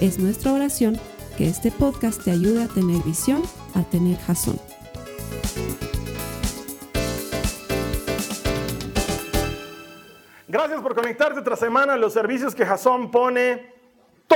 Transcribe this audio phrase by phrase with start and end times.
[0.00, 1.00] Es nuestra oración
[1.38, 3.42] que este podcast te ayude a tener visión,
[3.74, 4.60] a tener jazón.
[10.48, 13.75] Gracias por conectarte otra semana a los servicios que Jason pone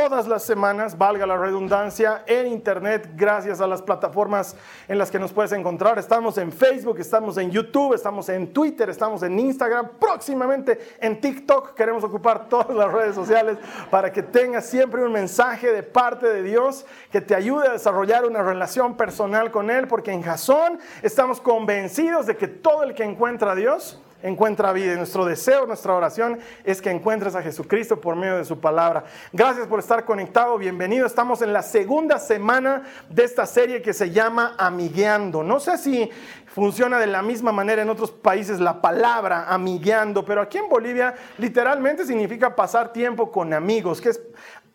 [0.08, 4.56] todas las semanas, valga la redundancia, en Internet, gracias a las plataformas
[4.88, 5.98] en las que nos puedes encontrar.
[5.98, 11.74] Estamos en Facebook, estamos en YouTube, estamos en Twitter, estamos en Instagram, próximamente en TikTok.
[11.74, 13.58] Queremos ocupar todas las redes sociales
[13.90, 18.24] para que tengas siempre un mensaje de parte de Dios que te ayude a desarrollar
[18.24, 23.04] una relación personal con Él, porque en Jasón estamos convencidos de que todo el que
[23.04, 24.94] encuentra a Dios, encuentra vida.
[24.94, 29.04] Y nuestro deseo, nuestra oración es que encuentres a Jesucristo por medio de su palabra.
[29.32, 31.06] Gracias por estar conectado, bienvenido.
[31.06, 35.42] Estamos en la segunda semana de esta serie que se llama Amigueando.
[35.42, 36.10] No sé si
[36.46, 41.14] funciona de la misma manera en otros países la palabra amigueando, pero aquí en Bolivia
[41.38, 44.20] literalmente significa pasar tiempo con amigos, es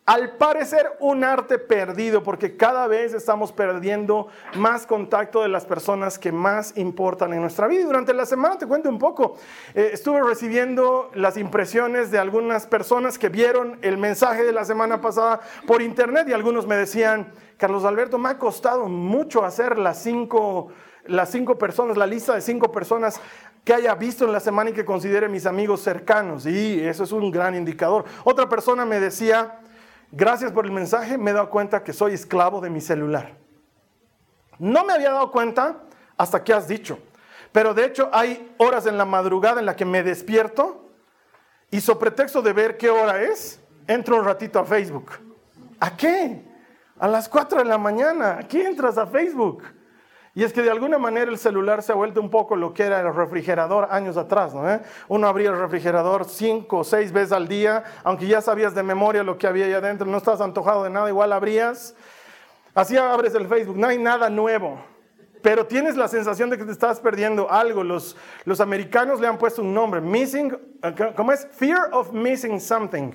[0.06, 6.16] al parecer un arte perdido, porque cada vez estamos perdiendo más contacto de las personas
[6.16, 7.80] que más importan en nuestra vida.
[7.80, 9.36] Y durante la semana, te cuento un poco,
[9.74, 15.00] eh, estuve recibiendo las impresiones de algunas personas que vieron el mensaje de la semana
[15.00, 20.00] pasada por internet y algunos me decían, Carlos Alberto, me ha costado mucho hacer las
[20.00, 20.68] cinco,
[21.06, 23.20] las cinco personas, la lista de cinco personas
[23.64, 26.46] que haya visto en la semana y que considere mis amigos cercanos.
[26.46, 28.04] Y eso es un gran indicador.
[28.22, 29.58] Otra persona me decía,
[30.12, 33.34] gracias por el mensaje, me he dado cuenta que soy esclavo de mi celular.
[34.58, 35.82] No me había dado cuenta
[36.16, 36.98] hasta que has dicho.
[37.52, 40.90] Pero de hecho hay horas en la madrugada en la que me despierto
[41.70, 45.12] y sobre pretexto de ver qué hora es, entro un ratito a Facebook.
[45.80, 46.42] ¿A qué?
[46.98, 48.38] A las 4 de la mañana.
[48.38, 49.62] ¿A qué entras a Facebook?
[50.36, 52.82] Y es que de alguna manera el celular se ha vuelto un poco lo que
[52.82, 54.70] era el refrigerador años atrás, ¿no?
[54.70, 54.82] ¿Eh?
[55.08, 59.22] Uno abría el refrigerador cinco o seis veces al día, aunque ya sabías de memoria
[59.22, 61.94] lo que había ahí adentro, no estabas antojado de nada, igual abrías.
[62.74, 64.78] Así abres el Facebook, no hay nada nuevo,
[65.40, 67.82] pero tienes la sensación de que te estás perdiendo algo.
[67.82, 68.14] Los,
[68.44, 70.54] los americanos le han puesto un nombre, missing,
[71.16, 71.48] ¿cómo es?
[71.52, 73.10] Fear of missing something,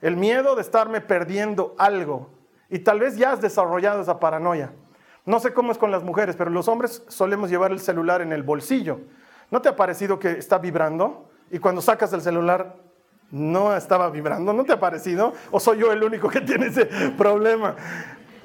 [0.00, 2.30] el miedo de estarme perdiendo algo.
[2.70, 4.72] Y tal vez ya has desarrollado esa paranoia.
[5.26, 8.32] No sé cómo es con las mujeres, pero los hombres solemos llevar el celular en
[8.32, 9.00] el bolsillo.
[9.50, 11.30] ¿No te ha parecido que está vibrando?
[11.50, 12.76] Y cuando sacas el celular
[13.30, 15.32] no estaba vibrando, ¿no te ha parecido?
[15.50, 16.86] ¿O soy yo el único que tiene ese
[17.16, 17.74] problema?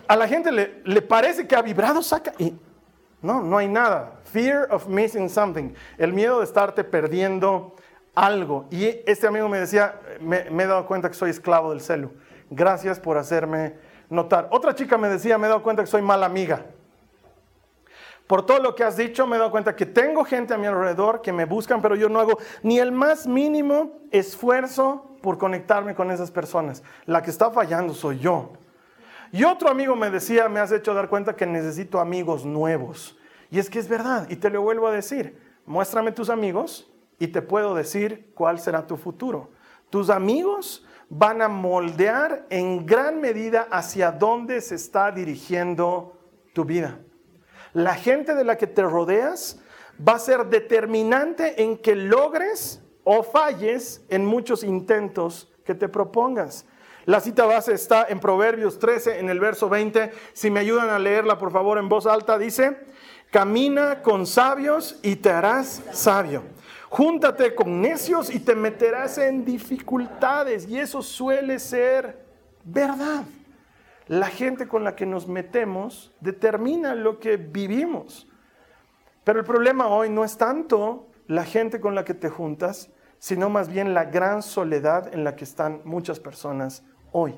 [0.08, 2.56] A la gente le, le parece que ha vibrado, saca y
[3.22, 4.14] no, no hay nada.
[4.24, 7.76] Fear of missing something, el miedo de estarte perdiendo
[8.16, 8.68] algo.
[8.72, 12.12] Y este amigo me decía, me, me he dado cuenta que soy esclavo del celu.
[12.50, 13.76] Gracias por hacerme
[14.10, 14.48] notar.
[14.52, 16.66] Otra chica me decía, me he dado cuenta que soy mala amiga.
[18.28, 20.68] Por todo lo que has dicho, me he dado cuenta que tengo gente a mi
[20.68, 25.96] alrededor que me buscan, pero yo no hago ni el más mínimo esfuerzo por conectarme
[25.96, 26.84] con esas personas.
[27.06, 28.52] La que está fallando soy yo.
[29.32, 33.18] Y otro amigo me decía, me has hecho dar cuenta que necesito amigos nuevos.
[33.52, 36.88] Y es que es verdad, y te lo vuelvo a decir, muéstrame tus amigos
[37.18, 39.50] y te puedo decir cuál será tu futuro.
[39.90, 46.18] Tus amigos van a moldear en gran medida hacia dónde se está dirigiendo
[46.54, 47.00] tu vida.
[47.74, 49.60] La gente de la que te rodeas
[50.08, 56.66] va a ser determinante en que logres o falles en muchos intentos que te propongas.
[57.06, 60.12] La cita base está en Proverbios 13, en el verso 20.
[60.34, 62.78] Si me ayudan a leerla, por favor, en voz alta, dice,
[63.32, 66.44] camina con sabios y te harás sabio.
[66.90, 70.68] Júntate con necios y te meterás en dificultades.
[70.68, 72.26] Y eso suele ser
[72.64, 73.24] verdad.
[74.08, 78.28] La gente con la que nos metemos determina lo que vivimos.
[79.24, 83.52] Pero el problema hoy no es tanto la gente con la que te juntas, sino
[83.52, 87.36] más bien la gran soledad en la que están muchas personas hoy.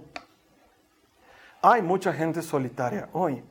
[1.61, 3.43] Hay mucha gente solitaria hoy.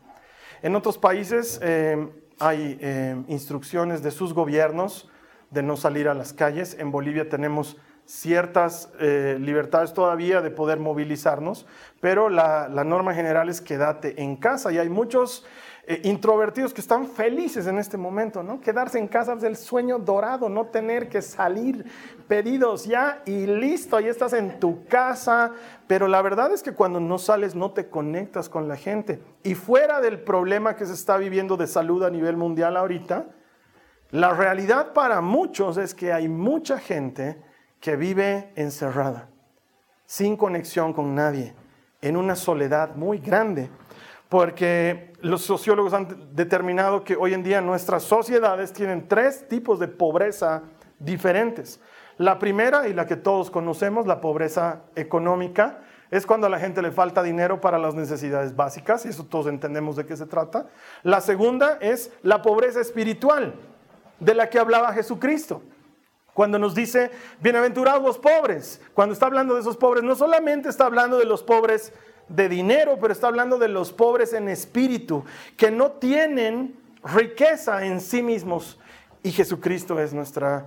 [0.63, 2.09] En otros países eh,
[2.39, 5.10] hay eh, instrucciones de sus gobiernos
[5.51, 6.77] de no salir a las calles.
[6.79, 7.77] En Bolivia tenemos
[8.11, 11.67] ciertas eh, libertades todavía de poder movilizarnos,
[12.01, 15.47] pero la, norma general es quédate en casa y hay muchos
[15.87, 18.61] eh, introvertidos que están felices en este momento, ¿no?
[18.61, 21.85] Quedarse en casa es el sueño dorado, no tener que salir,
[22.27, 25.53] pedidos ya y listo, ya estás en tu casa,
[25.87, 29.23] pero la verdad es que cuando no sales no te conectas con la gente.
[29.45, 33.27] Y fuera del problema que se está viviendo de salud a nivel mundial ahorita,
[34.11, 37.43] la realidad para muchos es que hay mucha gente
[37.81, 39.29] que vive encerrada,
[40.07, 41.55] sin conexión con nadie,
[42.03, 43.71] en una soledad muy grande
[44.31, 49.89] porque los sociólogos han determinado que hoy en día nuestras sociedades tienen tres tipos de
[49.89, 50.63] pobreza
[51.01, 51.81] diferentes.
[52.17, 55.81] La primera y la que todos conocemos, la pobreza económica,
[56.13, 59.49] es cuando a la gente le falta dinero para las necesidades básicas, y eso todos
[59.49, 60.67] entendemos de qué se trata.
[61.03, 63.55] La segunda es la pobreza espiritual,
[64.21, 65.63] de la que hablaba Jesucristo.
[66.35, 70.87] Cuando nos dice, bienaventurados los pobres, cuando está hablando de esos pobres, no solamente está
[70.87, 71.93] hablando de los pobres
[72.29, 75.25] de dinero, pero está hablando de los pobres en espíritu,
[75.57, 78.79] que no tienen riqueza en sí mismos.
[79.23, 80.67] Y Jesucristo es nuestra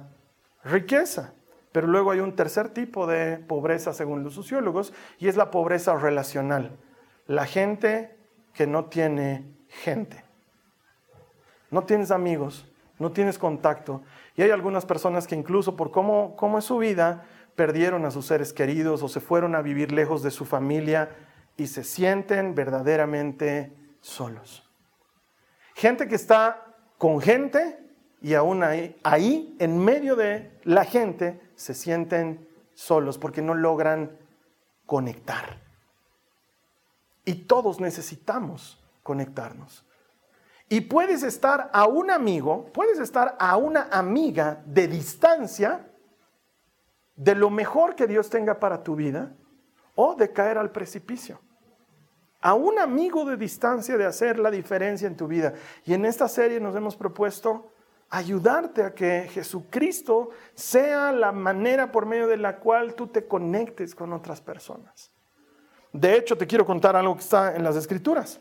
[0.64, 1.34] riqueza.
[1.72, 5.96] Pero luego hay un tercer tipo de pobreza según los sociólogos y es la pobreza
[5.96, 6.78] relacional.
[7.26, 8.16] La gente
[8.54, 10.24] que no tiene gente.
[11.72, 12.68] No tienes amigos,
[13.04, 14.02] no tienes contacto.
[14.36, 18.26] Y hay algunas personas que incluso por cómo, cómo es su vida, perdieron a sus
[18.26, 21.10] seres queridos o se fueron a vivir lejos de su familia
[21.58, 24.68] y se sienten verdaderamente solos.
[25.76, 26.66] Gente que está
[26.98, 27.78] con gente
[28.22, 34.18] y aún ahí, ahí, en medio de la gente, se sienten solos porque no logran
[34.86, 35.60] conectar.
[37.26, 39.86] Y todos necesitamos conectarnos.
[40.70, 45.88] Y puedes estar a un amigo, puedes estar a una amiga de distancia
[47.16, 49.34] de lo mejor que Dios tenga para tu vida
[49.96, 51.40] o de caer al precipicio.
[52.42, 55.54] A un amigo de distancia de hacer la diferencia en tu vida.
[55.86, 57.72] Y en esta serie nos hemos propuesto
[58.10, 63.96] ayudarte a que Jesucristo sea la manera por medio de la cual tú te conectes
[63.96, 65.12] con otras personas.
[65.92, 68.40] De hecho, te quiero contar algo que está en las escrituras,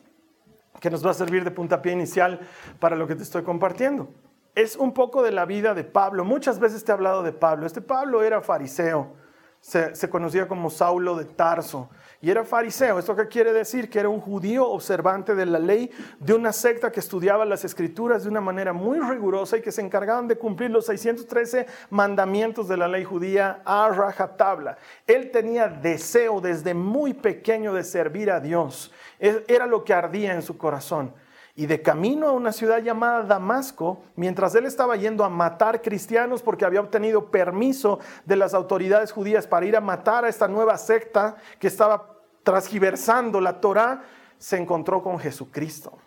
[0.80, 2.40] que nos va a servir de puntapié inicial
[2.78, 4.08] para lo que te estoy compartiendo.
[4.54, 6.24] Es un poco de la vida de Pablo.
[6.24, 7.66] Muchas veces te he hablado de Pablo.
[7.66, 9.21] Este Pablo era fariseo
[9.62, 11.88] se, conocía como Saulo de Tarso
[12.20, 12.98] y era fariseo.
[12.98, 13.88] ¿Esto qué quiere decir?
[13.88, 15.88] Que era un judío observante de la ley,
[16.18, 19.80] de una secta que estudiaba las escrituras de una manera muy rigurosa y que se
[19.80, 24.78] encargaban de cumplir los 613 mandamientos de la ley judía a rajatabla.
[25.06, 28.92] Él tenía deseo desde muy pequeño de servir a Dios.
[29.20, 31.14] Era lo que ardía en su corazón
[31.54, 36.42] y de camino a una ciudad llamada Damasco, mientras él estaba yendo a matar cristianos
[36.42, 40.78] porque había obtenido permiso de las autoridades judías para ir a matar a esta nueva
[40.78, 44.02] secta que estaba transgiversando la Torá,
[44.38, 45.98] se encontró con Jesucristo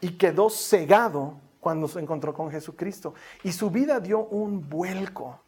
[0.00, 5.40] y quedó cegado cuando se encontró con Jesucristo y su vida dio un vuelco.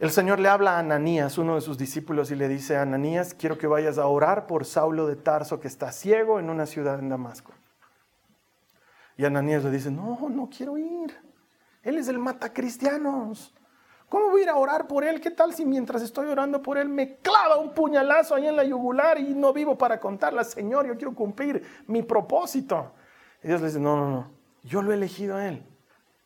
[0.00, 3.58] El Señor le habla a Ananías, uno de sus discípulos, y le dice, Ananías, quiero
[3.58, 7.10] que vayas a orar por Saulo de Tarso que está ciego en una ciudad en
[7.10, 7.52] Damasco.
[9.20, 11.14] Y Ananías le dice, no, no quiero ir.
[11.82, 13.54] Él es el mata cristianos.
[14.08, 15.20] ¿Cómo voy a ir a orar por él?
[15.20, 18.64] ¿Qué tal si mientras estoy orando por él me clava un puñalazo ahí en la
[18.64, 20.42] yugular y no vivo para contarla?
[20.42, 22.92] Señor, yo quiero cumplir mi propósito.
[23.44, 24.30] Y Dios le dice, no, no, no,
[24.62, 25.66] yo lo he elegido a él.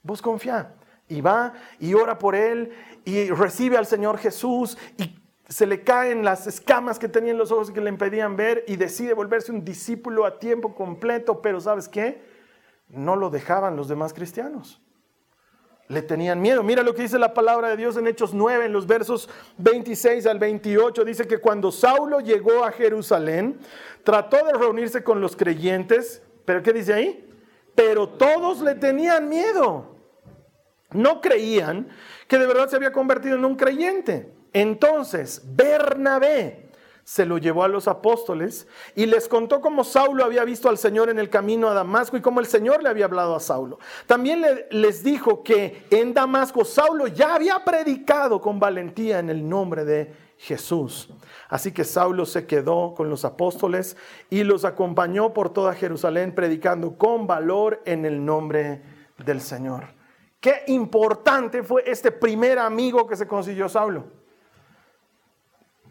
[0.05, 0.73] Vos confía.
[1.08, 2.70] Y va y ora por él
[3.05, 7.51] y recibe al Señor Jesús y se le caen las escamas que tenía en los
[7.51, 11.43] ojos que le impedían ver y decide volverse un discípulo a tiempo completo.
[11.43, 12.33] Pero ¿sabes qué?
[12.96, 14.81] No lo dejaban los demás cristianos.
[15.89, 16.63] Le tenían miedo.
[16.63, 20.27] Mira lo que dice la palabra de Dios en Hechos 9, en los versos 26
[20.27, 21.05] al 28.
[21.05, 23.58] Dice que cuando Saulo llegó a Jerusalén,
[24.03, 26.22] trató de reunirse con los creyentes.
[26.46, 27.31] ¿Pero qué dice ahí?
[27.74, 29.94] Pero todos le tenían miedo.
[30.93, 31.89] No creían
[32.29, 34.32] que de verdad se había convertido en un creyente.
[34.55, 36.63] Entonces, Bernabé,
[37.05, 41.11] se lo llevó a los apóstoles y les contó cómo Saulo había visto al Señor
[41.11, 43.79] en el camino a Damasco y cómo el Señor le había hablado a Saulo.
[44.06, 49.84] También les dijo que en Damasco Saulo ya había predicado con valentía en el nombre
[49.84, 51.11] de Jesús.
[51.49, 53.96] Así que Saulo se quedó con los apóstoles
[54.31, 58.82] y los acompañó por toda Jerusalén predicando con valor en el nombre
[59.19, 59.89] del Señor.
[60.41, 64.05] Qué importante fue este primer amigo que se consiguió Saulo.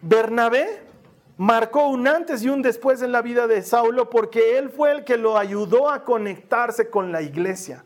[0.02, 0.93] Bernabé
[1.38, 5.04] marcó un antes y un después en la vida de Saulo porque él fue el
[5.04, 7.84] que lo ayudó a conectarse con la iglesia.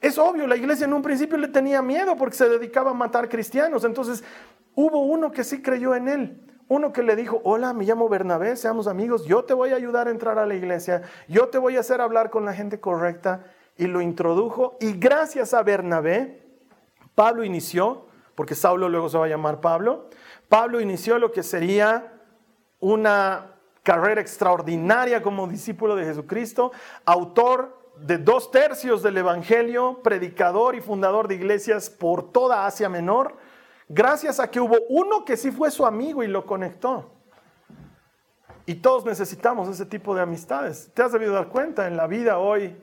[0.00, 3.28] Es obvio, la iglesia en un principio le tenía miedo porque se dedicaba a matar
[3.28, 3.84] cristianos.
[3.84, 4.22] Entonces
[4.74, 8.56] hubo uno que sí creyó en él, Uno que le dijo, hola, me llamo Bernabé,
[8.56, 11.76] seamos amigos, yo te voy a ayudar a entrar a la iglesia, yo te voy
[11.76, 13.44] a hacer hablar con la gente correcta.
[13.78, 14.78] Y lo introdujo.
[14.80, 16.42] Y gracias a Bernabé,
[17.14, 20.08] Pablo inició, porque Saulo luego se va a llamar Pablo,
[20.48, 22.15] Pablo inició lo que sería
[22.80, 26.72] una carrera extraordinaria como discípulo de Jesucristo,
[27.04, 33.36] autor de dos tercios del Evangelio, predicador y fundador de iglesias por toda Asia Menor
[33.88, 37.10] gracias a que hubo uno que sí fue su amigo y lo conectó.
[38.66, 40.90] Y todos necesitamos ese tipo de amistades.
[40.92, 42.76] Te has debido dar cuenta, en la vida hoy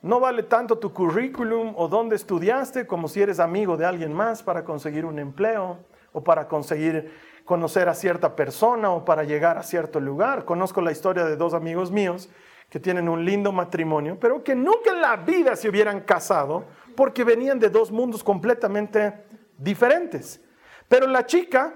[0.00, 4.42] no vale tanto tu currículum o dónde estudiaste como si eres amigo de alguien más
[4.42, 5.78] para conseguir un empleo
[6.12, 7.12] o para conseguir
[7.44, 10.44] conocer a cierta persona o para llegar a cierto lugar.
[10.44, 12.28] Conozco la historia de dos amigos míos
[12.68, 16.64] que tienen un lindo matrimonio, pero que nunca en la vida se hubieran casado
[16.96, 19.24] porque venían de dos mundos completamente
[19.58, 20.40] diferentes.
[20.88, 21.74] Pero la chica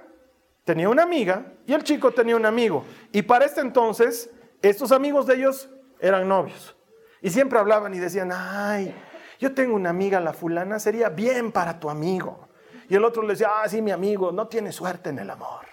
[0.65, 2.85] tenía una amiga y el chico tenía un amigo.
[3.13, 4.31] Y para este entonces,
[4.63, 5.69] estos amigos de ellos
[6.01, 6.77] eran novios.
[7.21, 8.95] Y siempre hablaban y decían, ay,
[9.39, 12.46] yo tengo una amiga, la fulana, sería bien para tu amigo.
[12.89, 15.67] Y el otro le decía, ah, sí, mi amigo, no tiene suerte en el amor.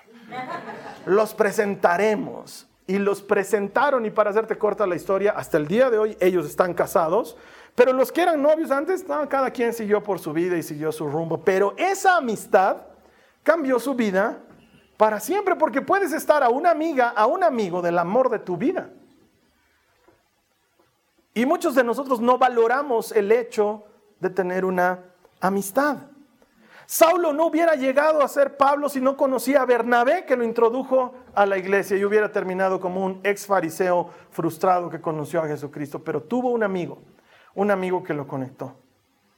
[1.05, 2.67] Los presentaremos.
[2.86, 6.46] Y los presentaron, y para hacerte corta la historia, hasta el día de hoy ellos
[6.46, 7.38] están casados,
[7.75, 11.08] pero los que eran novios antes, cada quien siguió por su vida y siguió su
[11.08, 11.43] rumbo.
[11.43, 12.77] Pero esa amistad
[13.41, 14.38] cambió su vida
[14.98, 18.58] para siempre, porque puedes estar a una amiga, a un amigo del amor de tu
[18.58, 18.89] vida.
[21.34, 23.86] Y muchos de nosotros no valoramos el hecho
[24.20, 25.00] de tener una
[25.39, 25.98] amistad.
[26.86, 31.13] Saulo no hubiera llegado a ser Pablo si no conocía a Bernabé que lo introdujo
[31.34, 36.04] a la iglesia y hubiera terminado como un ex fariseo frustrado que conoció a Jesucristo,
[36.04, 37.02] pero tuvo un amigo
[37.56, 38.75] un amigo que lo conectó.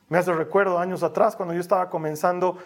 [0.07, 2.57] Me hace recuerdo años atrás cuando yo estaba comenzando.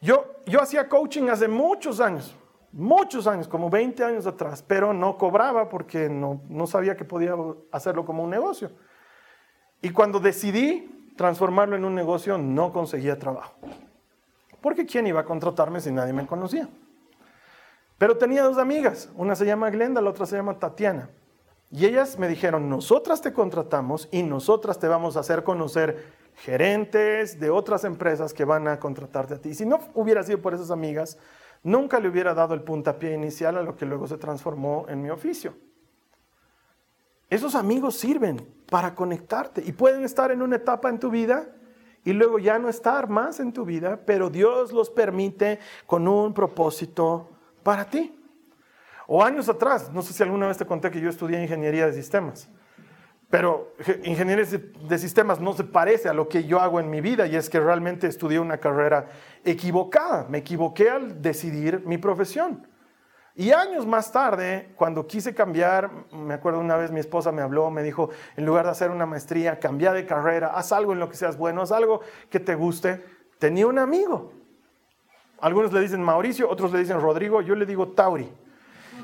[0.00, 2.36] Yo, yo hacía coaching hace muchos años,
[2.72, 7.34] muchos años, como 20 años atrás, pero no cobraba porque no, no sabía que podía
[7.70, 8.70] hacerlo como un negocio.
[9.82, 13.54] Y cuando decidí transformarlo en un negocio, no conseguía trabajo.
[14.66, 16.68] Porque ¿quién iba a contratarme si nadie me conocía?
[17.98, 21.08] Pero tenía dos amigas, una se llama Glenda, la otra se llama Tatiana.
[21.70, 27.38] Y ellas me dijeron, nosotras te contratamos y nosotras te vamos a hacer conocer gerentes
[27.38, 29.54] de otras empresas que van a contratarte a ti.
[29.54, 31.16] si no hubiera sido por esas amigas,
[31.62, 35.10] nunca le hubiera dado el puntapié inicial a lo que luego se transformó en mi
[35.10, 35.54] oficio.
[37.30, 41.55] Esos amigos sirven para conectarte y pueden estar en una etapa en tu vida
[42.06, 46.32] y luego ya no estar más en tu vida, pero Dios los permite con un
[46.32, 47.28] propósito
[47.64, 48.16] para ti.
[49.08, 51.92] O años atrás, no sé si alguna vez te conté que yo estudié ingeniería de
[51.92, 52.48] sistemas,
[53.28, 57.26] pero ingeniería de sistemas no se parece a lo que yo hago en mi vida
[57.26, 59.08] y es que realmente estudié una carrera
[59.44, 62.68] equivocada, me equivoqué al decidir mi profesión.
[63.38, 67.70] Y años más tarde, cuando quise cambiar, me acuerdo una vez mi esposa me habló,
[67.70, 71.10] me dijo, en lugar de hacer una maestría, cambia de carrera, haz algo en lo
[71.10, 72.00] que seas bueno, haz algo
[72.30, 73.04] que te guste.
[73.38, 74.32] Tenía un amigo.
[75.38, 78.32] Algunos le dicen Mauricio, otros le dicen Rodrigo, yo le digo Tauri.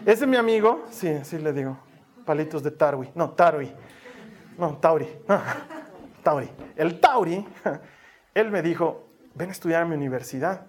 [0.06, 1.76] Ese es mi amigo, sí, sí le digo,
[2.24, 3.70] palitos de Tarwi, no, Tarwi,
[4.56, 5.08] no, Tauri,
[6.22, 6.50] Tauri.
[6.74, 7.46] El Tauri,
[8.34, 10.66] él me dijo, ven a estudiar a mi universidad,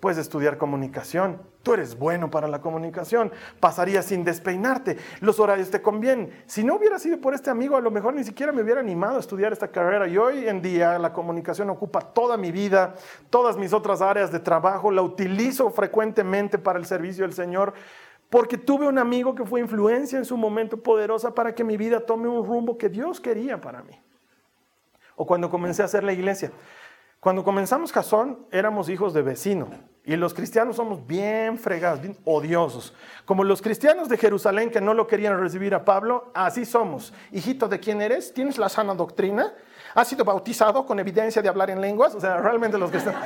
[0.00, 5.82] puedes estudiar comunicación, tú eres bueno para la comunicación, pasarías sin despeinarte, los horarios te
[5.82, 6.30] convienen.
[6.46, 9.16] Si no hubiera sido por este amigo, a lo mejor ni siquiera me hubiera animado
[9.16, 10.06] a estudiar esta carrera.
[10.06, 12.94] Y hoy en día la comunicación ocupa toda mi vida,
[13.30, 17.74] todas mis otras áreas de trabajo, la utilizo frecuentemente para el servicio del Señor
[18.30, 22.00] porque tuve un amigo que fue influencia en su momento poderosa para que mi vida
[22.00, 24.02] tome un rumbo que Dios quería para mí.
[25.16, 26.50] O cuando comencé a hacer la iglesia.
[27.20, 29.68] Cuando comenzamos Jasón, éramos hijos de vecino.
[30.06, 32.92] Y los cristianos somos bien fregados, bien odiosos.
[33.24, 37.14] Como los cristianos de Jerusalén que no lo querían recibir a Pablo, así somos.
[37.32, 38.34] Hijito, ¿de quién eres?
[38.34, 39.54] ¿Tienes la sana doctrina?
[39.94, 42.14] ¿Has sido bautizado con evidencia de hablar en lenguas?
[42.14, 43.22] O sea, realmente los cristianos...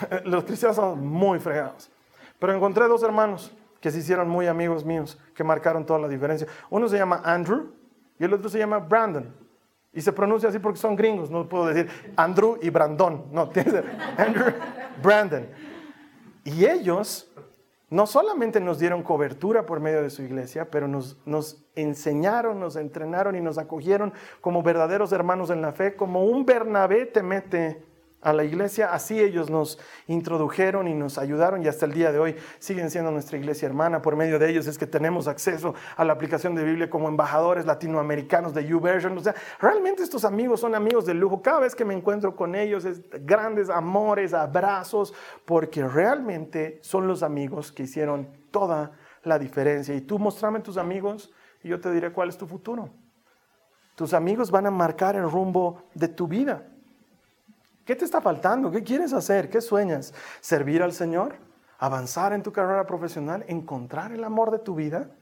[0.24, 1.90] los cristianos son muy fregados.
[2.38, 6.46] Pero encontré dos hermanos que se hicieron muy amigos míos, que marcaron toda la diferencia.
[6.70, 7.72] Uno se llama Andrew
[8.18, 9.45] y el otro se llama Brandon.
[9.96, 13.82] Y se pronuncia así porque son gringos, no puedo decir Andrew y Brandon, no, tiene
[14.18, 14.52] Andrew,
[15.02, 15.48] Brandon.
[16.44, 17.32] Y ellos
[17.88, 22.76] no solamente nos dieron cobertura por medio de su iglesia, pero nos, nos enseñaron, nos
[22.76, 24.12] entrenaron y nos acogieron
[24.42, 27.82] como verdaderos hermanos en la fe, como un Bernabé te mete
[28.22, 32.18] a la iglesia, así ellos nos introdujeron y nos ayudaron y hasta el día de
[32.18, 34.02] hoy siguen siendo nuestra iglesia hermana.
[34.02, 37.66] Por medio de ellos es que tenemos acceso a la aplicación de Biblia como embajadores
[37.66, 39.16] latinoamericanos de YouVersion.
[39.16, 41.40] O sea, realmente estos amigos son amigos de lujo.
[41.40, 47.22] Cada vez que me encuentro con ellos es grandes amores, abrazos, porque realmente son los
[47.22, 48.92] amigos que hicieron toda
[49.22, 49.94] la diferencia.
[49.94, 51.32] Y tú mostrame tus amigos
[51.62, 52.90] y yo te diré cuál es tu futuro.
[53.94, 56.66] Tus amigos van a marcar el rumbo de tu vida.
[57.86, 58.72] ¿Qué te está faltando?
[58.72, 59.48] ¿Qué quieres hacer?
[59.48, 60.12] ¿Qué sueñas?
[60.40, 61.36] ¿Servir al Señor?
[61.78, 63.44] ¿Avanzar en tu carrera profesional?
[63.46, 65.12] ¿Encontrar el amor de tu vida?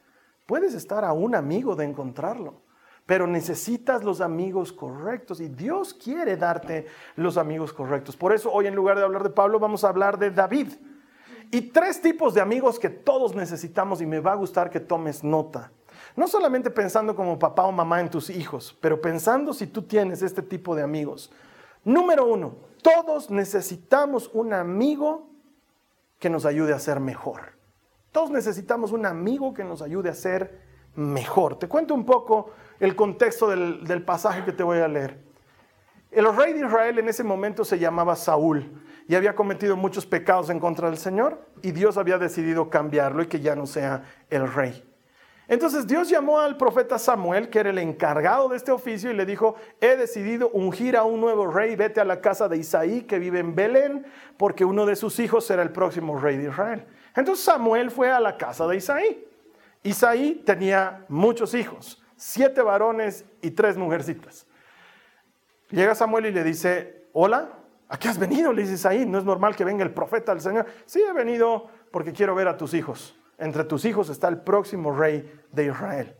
[0.46, 2.62] Puedes estar a un amigo de encontrarlo,
[3.04, 8.16] pero necesitas los amigos correctos y Dios quiere darte los amigos correctos.
[8.16, 10.72] Por eso hoy en lugar de hablar de Pablo vamos a hablar de David.
[11.50, 15.22] Y tres tipos de amigos que todos necesitamos y me va a gustar que tomes
[15.22, 15.70] nota.
[16.16, 20.22] No solamente pensando como papá o mamá en tus hijos, pero pensando si tú tienes
[20.22, 21.30] este tipo de amigos.
[21.84, 25.30] Número uno, todos necesitamos un amigo
[26.18, 27.54] que nos ayude a ser mejor.
[28.12, 30.60] Todos necesitamos un amigo que nos ayude a ser
[30.94, 31.58] mejor.
[31.58, 32.50] Te cuento un poco
[32.80, 35.22] el contexto del, pasaje que te voy a leer.
[36.10, 40.48] El rey de Israel en ese momento se llamaba Saúl y había cometido muchos pecados
[40.48, 44.50] en contra del Señor y Dios había decidido cambiarlo y que ya no sea el
[44.52, 44.84] rey.
[45.46, 49.26] Entonces Dios llamó al profeta Samuel, que era el encargado de este oficio, y le
[49.26, 53.18] dijo, he decidido ungir a un nuevo rey, vete a la casa de Isaí, que
[53.18, 54.06] vive en Belén,
[54.38, 56.86] porque uno de sus hijos será el próximo rey de Israel.
[57.14, 59.28] Entonces Samuel fue a la casa de Isaí.
[59.82, 64.46] Isaí tenía muchos hijos, siete varones y tres mujercitas.
[65.70, 67.50] Llega Samuel y le dice, hola,
[67.88, 68.50] ¿a qué has venido?
[68.50, 70.64] Le dice Isaí, no es normal que venga el profeta del Señor.
[70.86, 74.92] Sí, he venido porque quiero ver a tus hijos entre tus hijos está el próximo
[74.92, 76.16] rey de Israel.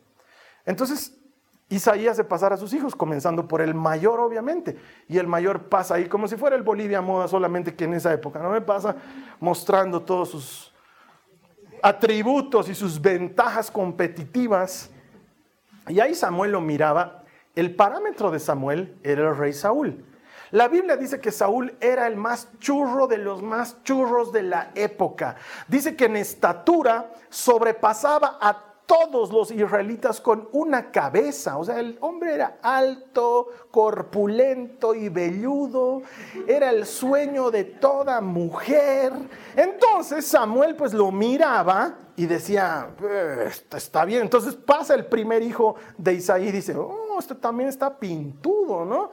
[0.67, 1.17] Entonces,
[1.69, 4.77] Isaías hace pasar a sus hijos, comenzando por el mayor, obviamente.
[5.09, 8.13] Y el mayor pasa ahí como si fuera el Bolivia Moda, solamente que en esa
[8.13, 8.97] época no me pasa
[9.41, 10.75] mostrando todos sus
[11.83, 14.91] atributos y sus ventajas competitivas.
[15.89, 17.25] Y ahí Samuel lo miraba.
[17.55, 20.05] El parámetro de Samuel era el rey Saúl.
[20.51, 24.71] La Biblia dice que Saúl era el más churro de los más churros de la
[24.75, 25.37] época.
[25.69, 31.57] Dice que en estatura sobrepasaba a todos los israelitas con una cabeza.
[31.57, 36.03] O sea, el hombre era alto, corpulento y velludo.
[36.47, 39.13] Era el sueño de toda mujer.
[39.57, 42.89] Entonces Samuel pues lo miraba y decía,
[43.75, 44.23] está bien.
[44.23, 49.11] Entonces pasa el primer hijo de Isaí y dice, oh, este también está pintudo, ¿no?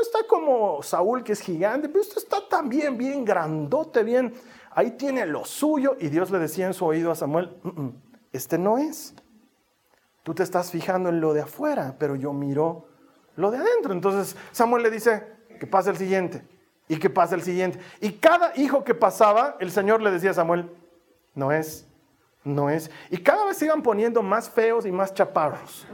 [0.00, 4.34] Está como Saúl, que es gigante, pero esto está también bien grandote, bien.
[4.70, 5.96] Ahí tiene lo suyo.
[5.98, 7.56] Y Dios le decía en su oído a Samuel,
[8.32, 9.14] este no es.
[10.22, 12.86] Tú te estás fijando en lo de afuera, pero yo miro
[13.36, 13.92] lo de adentro.
[13.92, 15.24] Entonces Samuel le dice,
[15.58, 16.42] que pase el siguiente.
[16.88, 17.80] Y que pase el siguiente.
[18.00, 20.70] Y cada hijo que pasaba, el Señor le decía a Samuel,
[21.34, 21.86] no es,
[22.44, 22.90] no es.
[23.10, 25.86] Y cada vez se iban poniendo más feos y más chaparros.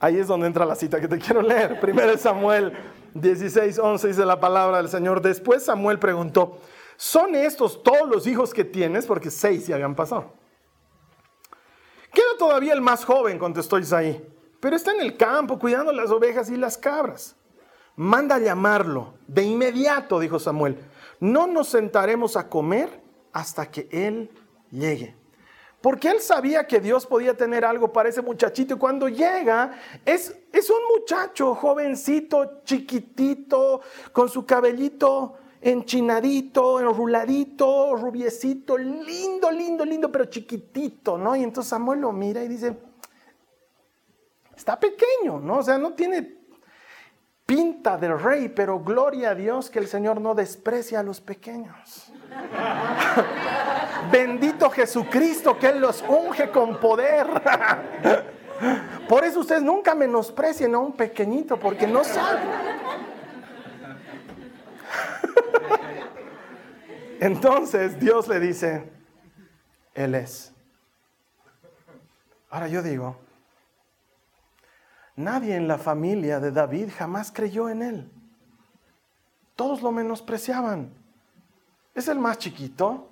[0.00, 1.80] Ahí es donde entra la cita que te quiero leer.
[1.80, 2.72] Primero Samuel
[3.14, 5.20] 16, 11 dice la palabra del Señor.
[5.20, 6.58] Después Samuel preguntó,
[6.96, 9.06] ¿son estos todos los hijos que tienes?
[9.06, 10.32] Porque seis ya habían pasado.
[12.12, 14.24] Queda todavía el más joven, contestó Isaí,
[14.60, 17.36] pero está en el campo cuidando las ovejas y las cabras.
[17.96, 19.14] Manda llamarlo.
[19.26, 20.78] De inmediato, dijo Samuel,
[21.18, 24.30] no nos sentaremos a comer hasta que él
[24.70, 25.17] llegue.
[25.80, 28.74] Porque él sabía que Dios podía tener algo para ese muchachito.
[28.74, 29.72] Y cuando llega,
[30.04, 33.80] es, es un muchacho jovencito, chiquitito,
[34.12, 41.34] con su cabellito enchinadito, enruladito, rubiecito, lindo, lindo, lindo, pero chiquitito, ¿no?
[41.36, 42.76] Y entonces Samuel lo mira y dice,
[44.56, 45.58] está pequeño, ¿no?
[45.58, 46.38] O sea, no tiene
[47.44, 52.12] pinta de rey, pero gloria a Dios que el Señor no desprecia a los pequeños.
[54.10, 57.26] Bendito Jesucristo que Él los unge con poder.
[59.08, 62.48] Por eso ustedes nunca menosprecien a un pequeñito, porque no saben.
[67.20, 68.90] Entonces Dios le dice,
[69.94, 70.52] Él es.
[72.50, 73.16] Ahora yo digo,
[75.16, 78.10] nadie en la familia de David jamás creyó en Él.
[79.54, 80.90] Todos lo menospreciaban.
[81.94, 83.10] Es el más chiquito,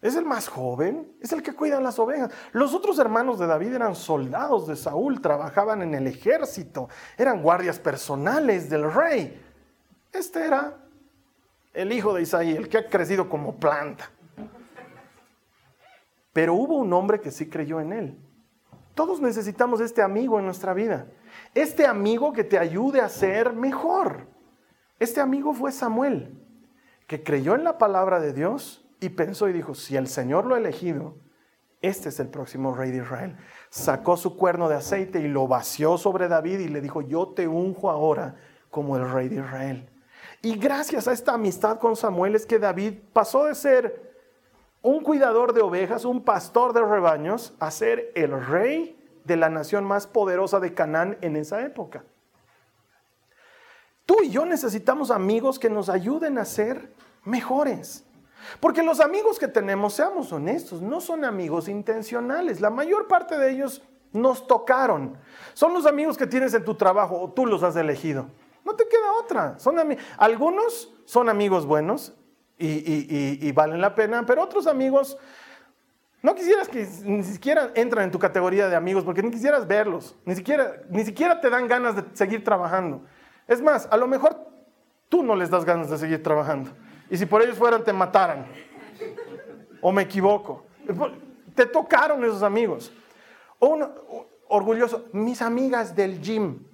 [0.00, 2.30] es el más joven, es el que cuida las ovejas.
[2.52, 7.80] Los otros hermanos de David eran soldados de Saúl, trabajaban en el ejército, eran guardias
[7.80, 9.42] personales del rey.
[10.12, 10.76] Este era
[11.74, 14.10] el hijo de Isaí, el que ha crecido como planta.
[16.32, 18.18] Pero hubo un hombre que sí creyó en él.
[18.94, 21.06] Todos necesitamos este amigo en nuestra vida.
[21.54, 24.28] Este amigo que te ayude a ser mejor.
[25.00, 26.40] Este amigo fue Samuel,
[27.08, 30.54] que creyó en la palabra de Dios y pensó y dijo, si el Señor lo
[30.54, 31.16] ha elegido,
[31.80, 33.36] este es el próximo rey de Israel.
[33.70, 37.46] Sacó su cuerno de aceite y lo vació sobre David y le dijo, yo te
[37.46, 38.36] unjo ahora
[38.70, 39.88] como el rey de Israel.
[40.42, 44.08] Y gracias a esta amistad con Samuel es que David pasó de ser
[44.82, 49.84] un cuidador de ovejas, un pastor de rebaños, a ser el rey de la nación
[49.84, 52.04] más poderosa de Canaán en esa época.
[54.06, 58.07] Tú y yo necesitamos amigos que nos ayuden a ser mejores.
[58.60, 62.60] Porque los amigos que tenemos, seamos honestos, no son amigos intencionales.
[62.60, 65.16] La mayor parte de ellos nos tocaron.
[65.54, 68.26] Son los amigos que tienes en tu trabajo o tú los has elegido.
[68.64, 69.58] No te queda otra.
[69.58, 69.76] Son
[70.16, 72.14] Algunos son amigos buenos
[72.58, 75.16] y, valen la pena, pero otros amigos
[76.20, 80.16] no quisieras que ni siquiera entran en tu categoría de amigos porque ni quisieras verlos,
[80.24, 83.02] ni siquiera, ni siquiera te dan ganas de seguir trabajando.
[83.46, 84.36] Es más, a lo mejor
[85.08, 86.70] tú no les das ganas de seguir trabajando.
[87.10, 88.46] Y si por ellos fueran, te mataran.
[89.80, 90.64] O me equivoco.
[91.54, 92.92] Te tocaron esos amigos.
[93.58, 93.88] Un
[94.48, 96.64] orgulloso, mis amigas del gym.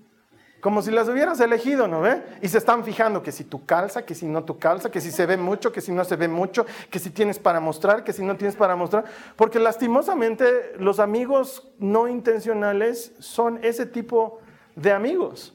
[0.60, 2.22] Como si las hubieras elegido, ¿no ve?
[2.40, 5.10] Y se están fijando que si tu calza, que si no tu calza, que si
[5.10, 8.14] se ve mucho, que si no se ve mucho, que si tienes para mostrar, que
[8.14, 9.04] si no tienes para mostrar.
[9.36, 14.40] Porque lastimosamente los amigos no intencionales son ese tipo
[14.74, 15.54] de amigos.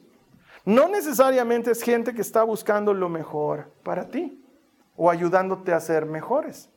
[0.63, 4.39] No necesariamente es gente que está buscando lo mejor para ti
[5.01, 6.69] o ayudándote a ser mejores.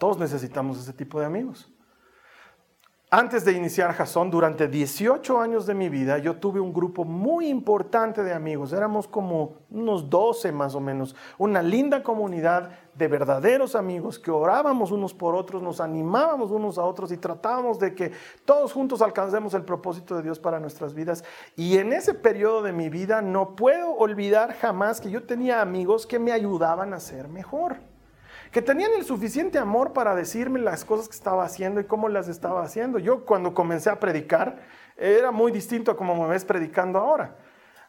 [0.00, 1.72] Todos necesitamos ese tipo de amigos.
[3.08, 7.46] Antes de iniciar Jason, durante 18 años de mi vida, yo tuve un grupo muy
[7.46, 8.72] importante de amigos.
[8.72, 11.14] Éramos como unos 12 más o menos.
[11.38, 16.82] Una linda comunidad de verdaderos amigos que orábamos unos por otros, nos animábamos unos a
[16.82, 18.10] otros y tratábamos de que
[18.44, 21.22] todos juntos alcancemos el propósito de Dios para nuestras vidas.
[21.54, 26.08] Y en ese periodo de mi vida no puedo olvidar jamás que yo tenía amigos
[26.08, 27.76] que me ayudaban a ser mejor
[28.50, 32.28] que tenían el suficiente amor para decirme las cosas que estaba haciendo y cómo las
[32.28, 32.98] estaba haciendo.
[32.98, 34.58] Yo cuando comencé a predicar
[34.96, 37.36] era muy distinto a como me ves predicando ahora.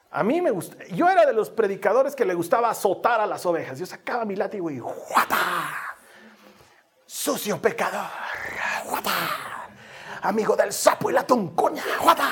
[0.10, 3.46] A mí me gusta, yo era de los predicadores que le gustaba azotar a las
[3.46, 3.78] ovejas.
[3.78, 5.38] Yo sacaba mi látigo y ¡guata!
[7.06, 8.10] Sucio pecador,
[8.90, 9.12] ¡guata!
[10.22, 12.30] Amigo del sapo y la tuncuña, ¡guata!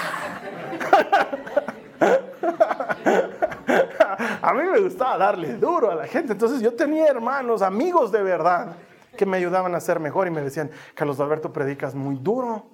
[4.41, 6.33] a mí me gustaba darle duro a la gente.
[6.33, 8.75] Entonces yo tenía hermanos, amigos de verdad,
[9.17, 12.65] que me ayudaban a ser mejor y me decían, Carlos Alberto, predicas muy duro,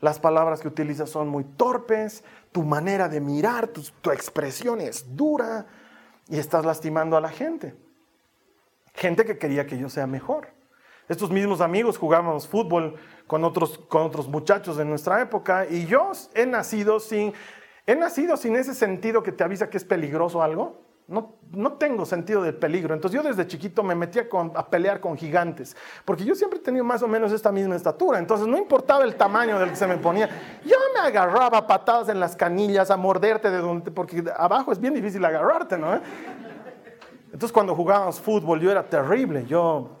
[0.00, 5.16] las palabras que utilizas son muy torpes, tu manera de mirar, tu, tu expresión es
[5.16, 5.66] dura
[6.28, 7.74] y estás lastimando a la gente.
[8.94, 10.48] Gente que quería que yo sea mejor.
[11.08, 12.96] Estos mismos amigos jugábamos fútbol
[13.26, 17.34] con otros, con otros muchachos de nuestra época y yo he nacido sin
[17.86, 20.82] He nacido sin ese sentido que te avisa que es peligroso algo.
[21.06, 22.94] No, no tengo sentido del peligro.
[22.94, 26.82] Entonces yo desde chiquito me metía a pelear con gigantes, porque yo siempre he tenido
[26.82, 28.18] más o menos esta misma estatura.
[28.18, 30.30] Entonces no importaba el tamaño del que se me ponía.
[30.64, 34.94] Yo me agarraba patadas en las canillas a morderte de donde, porque abajo es bien
[34.94, 36.00] difícil agarrarte, ¿no?
[37.26, 39.44] Entonces cuando jugábamos fútbol yo era terrible.
[39.44, 39.98] Yo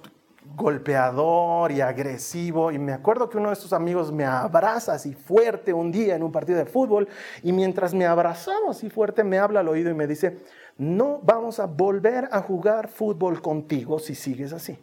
[0.56, 2.70] golpeador y agresivo.
[2.70, 6.22] Y me acuerdo que uno de estos amigos me abraza así fuerte un día en
[6.22, 7.08] un partido de fútbol
[7.42, 10.38] y mientras me abrazaba así fuerte me habla al oído y me dice,
[10.76, 14.78] no vamos a volver a jugar fútbol contigo si sigues así.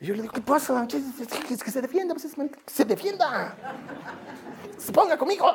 [0.00, 0.86] Y yo le digo, ¿qué pasa?
[0.88, 1.00] Que
[1.56, 2.34] se defienda, pues,
[2.66, 3.56] se defienda.
[4.76, 5.46] Se ponga conmigo.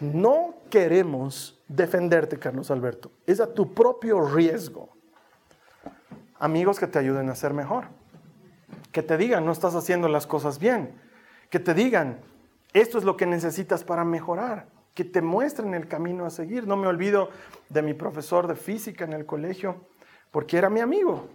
[0.00, 3.10] No queremos defenderte, Carlos Alberto.
[3.26, 4.93] Es a tu propio riesgo
[6.38, 7.86] amigos que te ayuden a ser mejor.
[8.92, 10.94] Que te digan, no estás haciendo las cosas bien.
[11.50, 12.20] Que te digan,
[12.72, 14.66] esto es lo que necesitas para mejorar.
[14.94, 16.66] Que te muestren el camino a seguir.
[16.66, 17.30] No me olvido
[17.68, 19.76] de mi profesor de física en el colegio,
[20.30, 21.28] porque era mi amigo.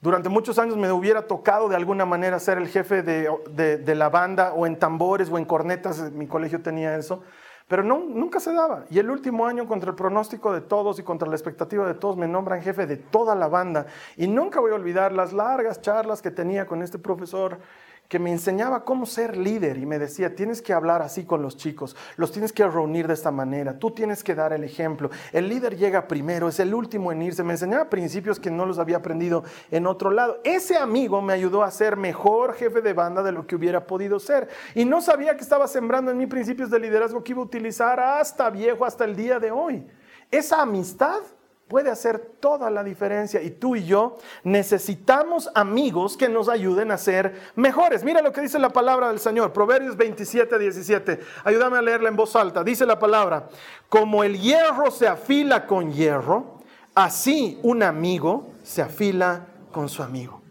[0.00, 4.10] Durante muchos años me hubiera tocado de alguna manera ser el jefe de, de la
[4.10, 7.22] banda o en tambores o en cornetas, mi colegio tenía eso.
[7.66, 8.84] Pero nunca se daba.
[8.90, 12.16] Y el último año, contra el pronóstico de todos y contra la expectativa de todos,
[12.16, 13.86] me nombran jefe de toda la banda.
[14.16, 17.58] Y nunca voy a olvidar las largas charlas que tenía con este profesor
[18.08, 21.56] que me enseñaba cómo ser líder y me decía, tienes que hablar así con los
[21.56, 25.48] chicos, los tienes que reunir de esta manera, tú tienes que dar el ejemplo, el
[25.48, 28.98] líder llega primero, es el último en irse, me enseñaba principios que no los había
[28.98, 30.40] aprendido en otro lado.
[30.44, 34.20] Ese amigo me ayudó a ser mejor jefe de banda de lo que hubiera podido
[34.20, 37.46] ser y no sabía que estaba sembrando en mí principios de liderazgo que iba a
[37.46, 39.86] utilizar hasta viejo, hasta el día de hoy.
[40.30, 41.20] Esa amistad
[41.68, 43.42] puede hacer toda la diferencia.
[43.42, 48.04] Y tú y yo necesitamos amigos que nos ayuden a ser mejores.
[48.04, 51.20] Mira lo que dice la palabra del Señor, Proverbios 27, 17.
[51.44, 52.62] Ayúdame a leerla en voz alta.
[52.62, 53.48] Dice la palabra,
[53.88, 56.58] como el hierro se afila con hierro,
[56.94, 60.42] así un amigo se afila con su amigo.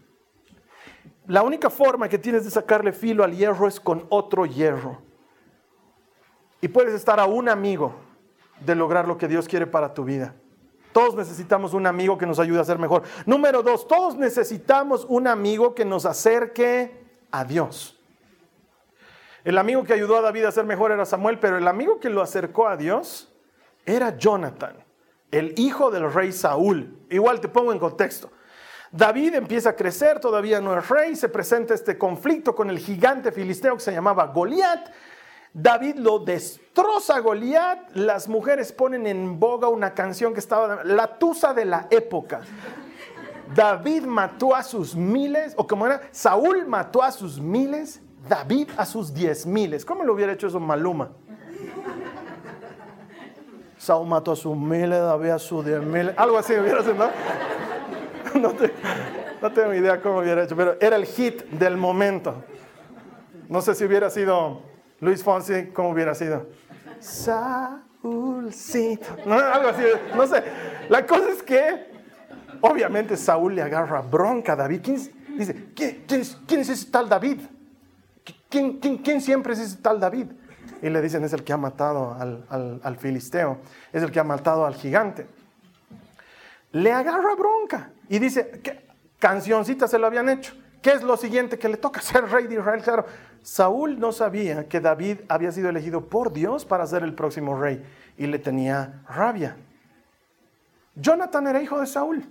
[1.26, 5.00] La única forma que tienes de sacarle filo al hierro es con otro hierro.
[6.60, 7.94] Y puedes estar a un amigo
[8.64, 10.34] de lograr lo que Dios quiere para tu vida.
[10.94, 13.02] Todos necesitamos un amigo que nos ayude a ser mejor.
[13.26, 18.00] Número dos, todos necesitamos un amigo que nos acerque a Dios.
[19.42, 22.10] El amigo que ayudó a David a ser mejor era Samuel, pero el amigo que
[22.10, 23.34] lo acercó a Dios
[23.84, 24.76] era Jonathan,
[25.32, 26.96] el hijo del rey Saúl.
[27.10, 28.30] Igual te pongo en contexto.
[28.92, 33.32] David empieza a crecer, todavía no es rey, se presenta este conflicto con el gigante
[33.32, 34.92] filisteo que se llamaba Goliat
[35.54, 37.94] David lo destroza a Goliat.
[37.94, 42.42] Las mujeres ponen en boga una canción que estaba, la tusa de la época.
[43.54, 48.84] David mató a sus miles, o como era, Saúl mató a sus miles, David a
[48.84, 49.84] sus diez miles.
[49.84, 51.10] ¿Cómo lo hubiera hecho eso Maluma?
[53.78, 56.14] Saúl mató a sus miles, David a sus diez miles.
[56.16, 57.10] Algo así hubiera sido, ¿no?
[58.34, 58.52] No,
[59.40, 62.42] no tengo idea cómo hubiera hecho, pero era el hit del momento.
[63.48, 64.60] No sé si hubiera sido
[65.04, 66.46] Luis Fonsi, ¿cómo hubiera sido?
[66.98, 67.84] Saúlcito.
[69.26, 69.82] No, algo así,
[70.16, 70.42] no sé.
[70.88, 71.90] La cosa es que,
[72.62, 74.80] obviamente, Saúl le agarra bronca a David.
[74.82, 74.96] ¿Quién,
[75.36, 76.38] dice, ¿quién, es,
[76.70, 77.40] ese tal David?
[78.48, 80.28] ¿Quién, siempre es ese tal David?
[80.80, 83.58] Y le dicen, es el que ha matado al, al filisteo,
[83.92, 85.26] es el que ha matado al gigante.
[86.72, 88.86] Le agarra bronca y dice, ¿qué?
[89.18, 90.54] cancioncita se lo habían hecho.
[90.84, 92.82] ¿Qué es lo siguiente que le toca ser rey de Israel?
[92.82, 93.06] Claro,
[93.44, 97.84] Saúl no sabía que David había sido elegido por Dios para ser el próximo rey
[98.16, 99.58] y le tenía rabia.
[100.94, 102.24] Jonathan era hijo de Saúl.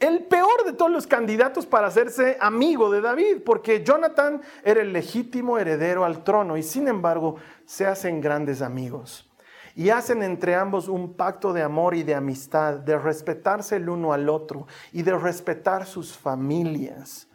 [0.00, 4.90] El peor de todos los candidatos para hacerse amigo de David, porque Jonathan era el
[4.90, 7.36] legítimo heredero al trono y sin embargo
[7.66, 9.30] se hacen grandes amigos
[9.76, 14.14] y hacen entre ambos un pacto de amor y de amistad, de respetarse el uno
[14.14, 17.28] al otro y de respetar sus familias.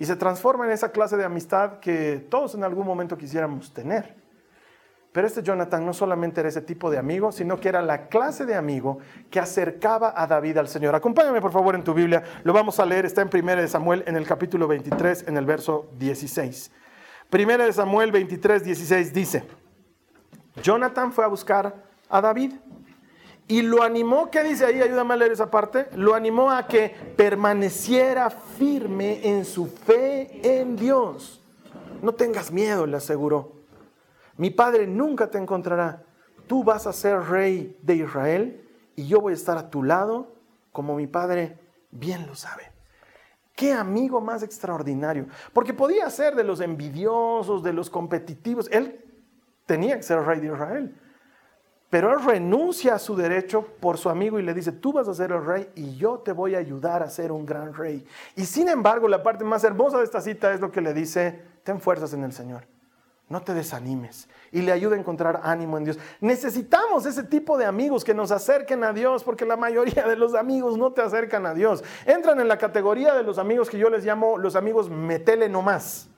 [0.00, 4.16] Y se transforma en esa clase de amistad que todos en algún momento quisiéramos tener.
[5.12, 8.46] Pero este Jonathan no solamente era ese tipo de amigo, sino que era la clase
[8.46, 10.94] de amigo que acercaba a David al Señor.
[10.94, 14.16] Acompáñame por favor en tu Biblia, lo vamos a leer, está en 1 Samuel en
[14.16, 16.70] el capítulo 23, en el verso 16.
[17.30, 19.44] 1 Samuel 23, 16 dice,
[20.62, 21.74] Jonathan fue a buscar
[22.08, 22.54] a David
[23.50, 24.80] y lo animó, ¿qué dice ahí?
[24.80, 25.88] Ayúdame a leer esa parte.
[25.96, 31.42] Lo animó a que permaneciera firme en su fe en Dios.
[32.00, 33.54] No tengas miedo, le aseguró.
[34.36, 36.04] Mi padre nunca te encontrará.
[36.46, 40.32] Tú vas a ser rey de Israel y yo voy a estar a tu lado
[40.70, 41.58] como mi padre
[41.90, 42.70] bien lo sabe.
[43.56, 45.26] Qué amigo más extraordinario.
[45.52, 48.68] Porque podía ser de los envidiosos, de los competitivos.
[48.70, 49.04] Él
[49.66, 50.96] tenía que ser rey de Israel.
[51.90, 55.14] Pero él renuncia a su derecho por su amigo y le dice, tú vas a
[55.14, 58.06] ser el rey y yo te voy a ayudar a ser un gran rey.
[58.36, 61.42] Y sin embargo, la parte más hermosa de esta cita es lo que le dice,
[61.64, 62.62] ten fuerzas en el Señor,
[63.28, 65.98] no te desanimes y le ayuda a encontrar ánimo en Dios.
[66.20, 70.34] Necesitamos ese tipo de amigos que nos acerquen a Dios porque la mayoría de los
[70.36, 71.82] amigos no te acercan a Dios.
[72.06, 76.08] Entran en la categoría de los amigos que yo les llamo los amigos metele nomás.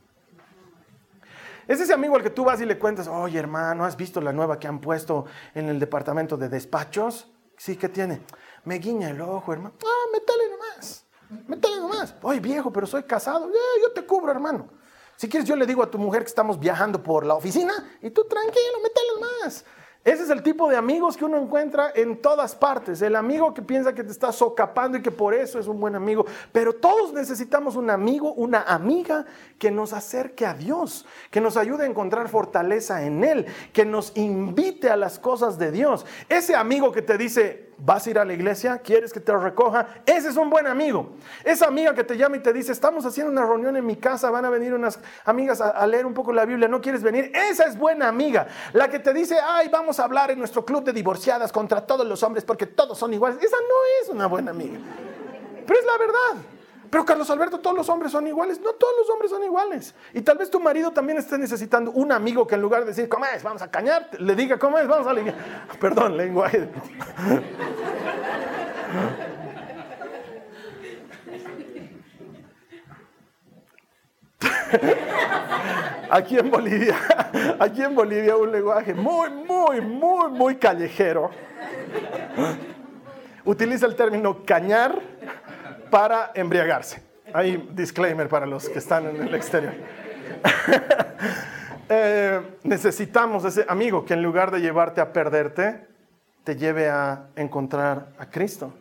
[1.72, 4.30] Es ese amigo al que tú vas y le cuentas, oye hermano, ¿has visto la
[4.30, 7.32] nueva que han puesto en el departamento de despachos?
[7.56, 8.20] Sí, ¿qué tiene?
[8.64, 9.74] Me guiña el ojo, hermano.
[9.82, 11.06] Ah, métale nomás.
[11.48, 12.14] Métale nomás.
[12.20, 13.50] Oye, viejo, pero soy casado.
[13.80, 14.68] Yo te cubro, hermano.
[15.16, 18.10] Si quieres, yo le digo a tu mujer que estamos viajando por la oficina y
[18.10, 19.64] tú tranquilo, métale nomás.
[20.04, 23.00] Ese es el tipo de amigos que uno encuentra en todas partes.
[23.02, 25.94] El amigo que piensa que te está socapando y que por eso es un buen
[25.94, 26.26] amigo.
[26.50, 29.24] Pero todos necesitamos un amigo, una amiga
[29.60, 34.16] que nos acerque a Dios, que nos ayude a encontrar fortaleza en Él, que nos
[34.16, 36.04] invite a las cosas de Dios.
[36.28, 38.78] Ese amigo que te dice, ¿Vas a ir a la iglesia?
[38.78, 39.86] ¿Quieres que te recoja?
[40.06, 41.16] Ese es un buen amigo.
[41.42, 44.30] Esa amiga que te llama y te dice, estamos haciendo una reunión en mi casa,
[44.30, 47.32] van a venir unas amigas a, leer un poco la Biblia, ¿no quieres venir?
[47.34, 48.46] Esa es buena amiga.
[48.72, 52.06] La que te dice, ay, vamos a hablar en nuestro club de divorciadas contra todos
[52.06, 53.42] los hombres porque todos son iguales.
[53.42, 54.78] Esa no es una buena amiga.
[55.66, 56.61] Pero es la verdad.
[56.92, 58.60] Pero Carlos Alberto, todos los hombres son iguales.
[58.60, 59.94] No todos los hombres son iguales.
[60.12, 63.08] Y tal vez tu marido también esté necesitando un amigo que en lugar de decir,
[63.08, 63.42] ¿cómo es?
[63.42, 64.86] Vamos a cañar, le diga, ¿cómo es?
[64.86, 65.14] Vamos a.
[65.80, 66.68] Perdón, lenguaje.
[76.10, 76.96] Aquí en Bolivia,
[77.58, 81.30] aquí en Bolivia un lenguaje muy, muy, muy, muy callejero
[83.44, 85.11] utiliza el término cañar
[85.92, 87.02] para embriagarse.
[87.34, 89.74] Hay disclaimer para los que están en el exterior.
[91.94, 95.86] Eh, necesitamos ese amigo que en lugar de llevarte a perderte,
[96.42, 98.72] te lleve a encontrar a Cristo.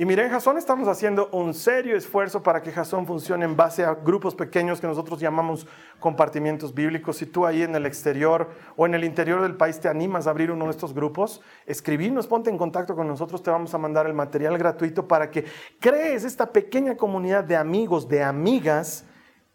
[0.00, 3.84] Y miren, en Jason estamos haciendo un serio esfuerzo para que Jason funcione en base
[3.84, 5.66] a grupos pequeños que nosotros llamamos
[5.98, 7.18] compartimientos bíblicos.
[7.18, 10.30] Si tú ahí en el exterior o en el interior del país te animas a
[10.30, 14.06] abrir uno de estos grupos, escribirnos, ponte en contacto con nosotros, te vamos a mandar
[14.06, 15.44] el material gratuito para que
[15.80, 19.04] crees esta pequeña comunidad de amigos, de amigas,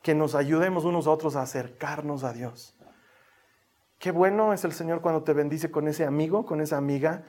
[0.03, 2.77] que nos ayudemos unos a otros a acercarnos a Dios.
[3.97, 7.23] Qué bueno es el Señor cuando te bendice con ese amigo, con esa amiga,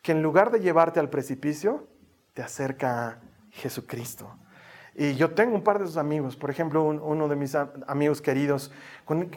[0.00, 1.91] que en lugar de llevarte al precipicio,
[2.34, 4.36] te acerca a Jesucristo.
[4.94, 8.70] Y yo tengo un par de esos amigos, por ejemplo, uno de mis amigos queridos,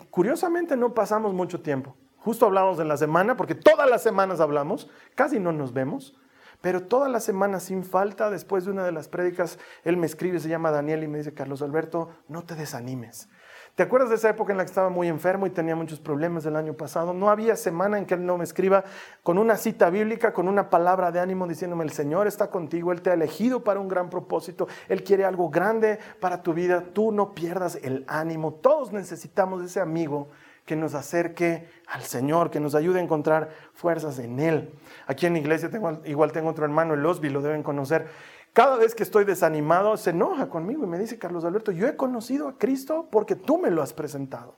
[0.10, 1.95] curiosamente no pasamos mucho tiempo.
[2.17, 6.19] Justo hablamos en la semana, porque todas las semanas hablamos, casi no nos vemos,
[6.60, 10.39] pero todas las semanas sin falta, después de una de las prédicas, él me escribe,
[10.39, 13.29] se llama Daniel y me dice, Carlos Alberto, no te desanimes.
[13.75, 16.45] ¿Te acuerdas de esa época en la que estaba muy enfermo y tenía muchos problemas
[16.45, 17.13] el año pasado?
[17.13, 18.85] No había semana en que él no me escriba
[19.21, 23.01] con una cita bíblica, con una palabra de ánimo diciéndome, el Señor está contigo, Él
[23.01, 27.11] te ha elegido para un gran propósito, Él quiere algo grande para tu vida, tú
[27.11, 28.53] no pierdas el ánimo.
[28.53, 30.29] Todos necesitamos ese amigo
[30.65, 34.73] que nos acerque al Señor, que nos ayude a encontrar fuerzas en Él.
[35.05, 38.07] Aquí en la iglesia tengo, igual tengo otro hermano, el Osby, lo deben conocer
[38.55, 41.97] cada vez que estoy desanimado, se enoja conmigo y me dice, Carlos Alberto, yo he
[41.97, 44.55] conocido a Cristo porque tú me lo has presentado.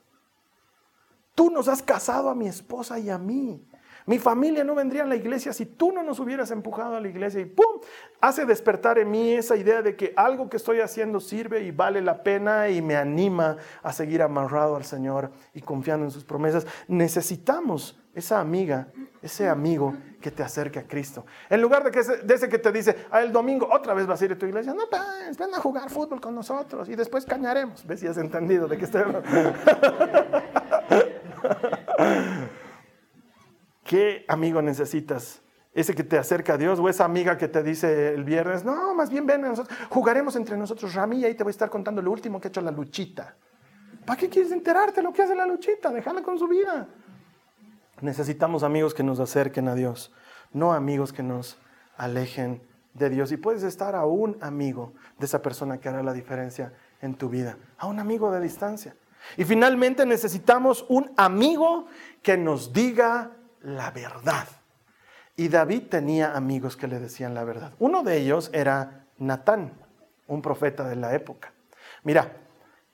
[1.33, 3.67] Tú nos has casado a mi esposa y a mí.
[4.05, 7.07] Mi familia no vendría a la iglesia si tú no nos hubieras empujado a la
[7.07, 7.81] iglesia y ¡pum!
[8.21, 11.99] Hace despertar en mí esa idea de que algo que estoy haciendo sirve y vale
[12.03, 16.67] la pena y me anima a seguir amarrado al Señor y confiando en sus promesas.
[16.87, 18.87] Necesitamos esa amiga,
[19.21, 21.23] ese amigo que te acerque a Cristo.
[21.49, 24.07] En lugar de, que ese, de ese que te dice, ah, el domingo otra vez
[24.07, 26.95] vas a ir a tu iglesia, no, pues, ven a jugar fútbol con nosotros y
[26.95, 27.85] después cañaremos.
[27.85, 29.29] ¿Ves si has entendido de qué estoy hablando?
[33.83, 35.43] ¿Qué amigo necesitas?
[35.71, 38.95] Ese que te acerca a Dios o esa amiga que te dice el viernes, no,
[38.95, 41.69] más bien ven a nosotros, jugaremos entre nosotros, Rami, y ahí te voy a estar
[41.69, 43.35] contando lo último que ha hecho la luchita.
[44.07, 45.91] ¿Para qué quieres enterarte lo que hace la luchita?
[45.91, 46.87] Déjala con su vida.
[48.01, 50.11] Necesitamos amigos que nos acerquen a Dios,
[50.53, 51.57] no amigos que nos
[51.97, 52.61] alejen
[52.93, 53.31] de Dios.
[53.31, 57.29] Y puedes estar a un amigo de esa persona que hará la diferencia en tu
[57.29, 58.95] vida, a un amigo de distancia.
[59.35, 61.87] Y finalmente necesitamos un amigo
[62.21, 63.31] que nos diga
[63.61, 64.47] la verdad.
[65.35, 67.73] Y David tenía amigos que le decían la verdad.
[67.79, 69.73] Uno de ellos era Natán,
[70.27, 71.51] un profeta de la época.
[72.03, 72.31] Mira,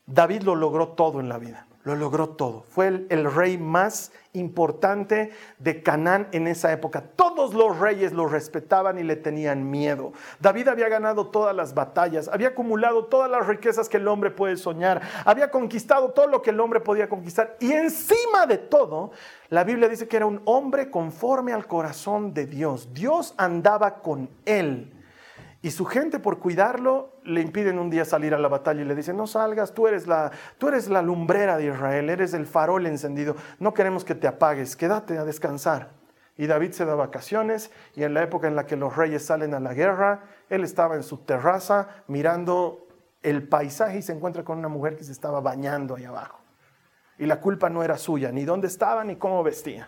[0.05, 2.63] David lo logró todo en la vida lo logró todo.
[2.69, 7.04] Fue el, rey más importante de Canaán en esa época.
[7.15, 10.13] Todos los reyes lo respetaban y le tenían miedo.
[10.39, 14.56] David había ganado todas las batallas, había acumulado todas las riquezas que el hombre puede
[14.56, 17.58] soñar, había conquistado todo lo que el hombre podía conquistar.
[17.60, 19.12] Y encima de todo,
[19.50, 22.93] la Biblia dice que era un hombre conforme al corazón de Dios.
[22.93, 24.92] Dios andaba con él.
[25.63, 28.95] Y su gente, por cuidarlo, le impiden un día salir a la batalla y le
[28.95, 32.86] dicen, no salgas, tú eres, la, tú eres la lumbrera de Israel, eres el farol
[32.86, 35.91] encendido, no queremos que te apagues, quédate a descansar.
[36.36, 39.54] Y David se da vacaciones y en la época en la que los reyes salen
[39.54, 42.86] a la guerra, él estaba en su terraza mirando
[43.21, 46.41] el paisaje y se encuentra con una mujer que se estaba bañando ahí abajo.
[47.17, 49.88] Y la culpa no era suya, ni dónde estaba, ni cómo vestía.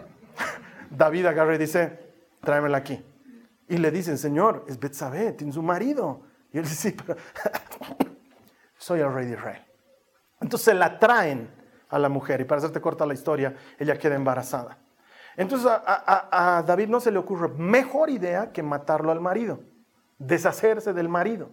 [0.90, 1.98] David agarra y dice,
[2.40, 3.04] tráemela aquí.
[3.68, 6.22] Y le dicen, Señor, es Betsabé, tiene su marido.
[6.52, 7.18] Y él dice, sí, pero
[8.78, 9.64] soy el rey de Israel.
[10.40, 11.50] Entonces la traen
[11.90, 14.78] a la mujer y para hacerte corta la historia, ella queda embarazada.
[15.36, 19.60] Entonces a, David no se le ocurre mejor idea que matarlo al marido,
[20.18, 21.50] deshacerse del marido.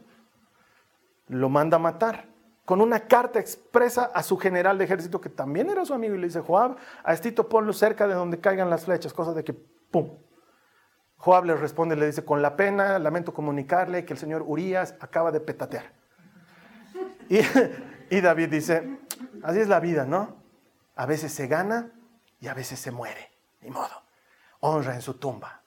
[1.28, 2.30] Lo manda a matar
[2.66, 6.18] con una carta expresa a su general de ejército que también era su amigo y
[6.18, 9.54] le dice, Joab, a Estito ponlo cerca de donde caigan las flechas, cosa de que,
[9.54, 10.10] ¡pum!,
[11.18, 15.32] Joab le responde, le dice, con la pena lamento comunicarle que el señor Urias acaba
[15.32, 15.92] de petatear.
[17.30, 17.40] Y,
[18.10, 19.00] y David dice,
[19.44, 20.36] así es la vida, ¿no?
[20.96, 21.92] A veces se gana
[22.40, 24.04] y a veces se muere, ni modo.
[24.60, 25.62] Honra en su tumba.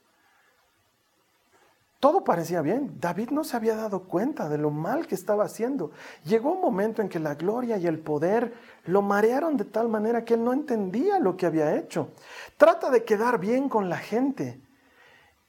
[2.00, 2.96] Todo parecía bien.
[3.00, 5.90] David no se había dado cuenta de lo mal que estaba haciendo.
[6.24, 10.24] Llegó un momento en que la gloria y el poder lo marearon de tal manera
[10.24, 12.12] que él no entendía lo que había hecho.
[12.56, 14.60] Trata de quedar bien con la gente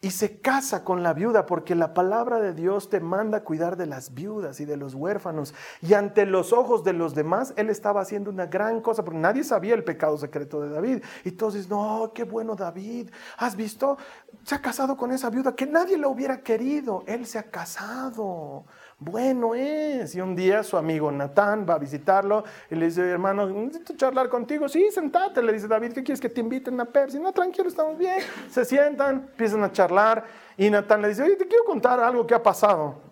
[0.02, 3.86] y se casa con la viuda porque la palabra de Dios te manda cuidar de
[3.86, 5.54] las viudas y de los huérfanos.
[5.82, 9.44] Y ante los ojos de los demás, él estaba haciendo una gran cosa porque nadie
[9.44, 11.04] sabía el pecado secreto de David.
[11.26, 13.98] Y todos dicen, no, qué bueno David, has visto,
[14.44, 17.04] se ha casado con esa viuda que nadie la hubiera querido.
[17.06, 18.66] Él se ha casado
[19.00, 20.14] bueno es.
[20.16, 24.30] Y un día su amigo Natán va a visitarlo y le dice, hermano, necesito charlar
[24.30, 24.68] contigo.
[24.68, 27.20] Sí, sentate, le dice David, ¿qué quieres que te inviten a Pepsi?
[27.20, 28.20] No, tranquilo, estamos bien.
[28.50, 30.26] Se sientan, empiezan a charlar
[30.58, 33.10] y Natán le dice, te quiero contar algo que ha pasado.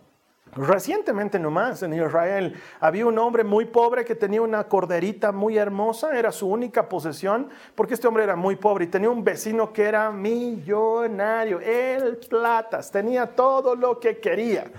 [0.55, 6.17] Recientemente nomás en Israel había un hombre muy pobre que tenía una corderita muy hermosa,
[6.17, 9.83] era su única posesión, porque este hombre era muy pobre y tenía un vecino que
[9.83, 14.71] era millonario, el platas, tenía todo lo que quería.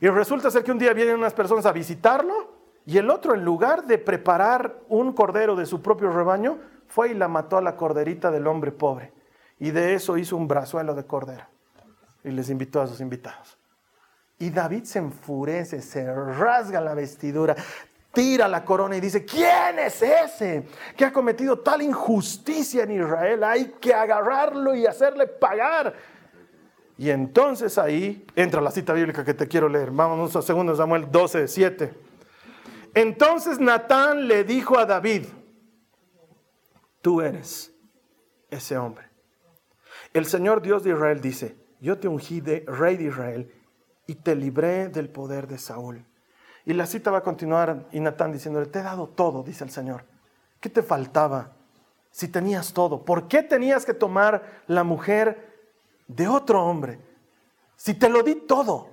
[0.00, 3.44] Y resulta ser que un día vienen unas personas a visitarlo y el otro, en
[3.44, 7.76] lugar de preparar un cordero de su propio rebaño, fue y la mató a la
[7.76, 9.12] corderita del hombre pobre.
[9.58, 11.44] Y de eso hizo un brazuelo de cordero.
[12.22, 13.58] Y les invitó a sus invitados.
[14.38, 17.56] Y David se enfurece, se rasga la vestidura,
[18.12, 23.42] tira la corona y dice, ¿quién es ese que ha cometido tal injusticia en Israel?
[23.42, 25.92] Hay que agarrarlo y hacerle pagar.
[26.98, 29.90] Y entonces ahí entra la cita bíblica que te quiero leer.
[29.90, 31.94] Vamos a 2 Samuel 12, 7.
[32.94, 35.26] Entonces Natán le dijo a David,
[37.02, 37.74] tú eres
[38.50, 39.06] ese hombre.
[40.14, 43.52] El Señor Dios de Israel dice, yo te ungí de rey de Israel
[44.06, 46.06] y te libré del poder de Saúl.
[46.64, 49.70] Y la cita va a continuar y Natán diciéndole, te he dado todo, dice el
[49.70, 50.04] Señor.
[50.58, 51.52] ¿Qué te faltaba
[52.10, 53.04] si tenías todo?
[53.04, 55.45] ¿Por qué tenías que tomar la mujer
[56.06, 56.98] de otro hombre,
[57.76, 58.90] si te lo di todo,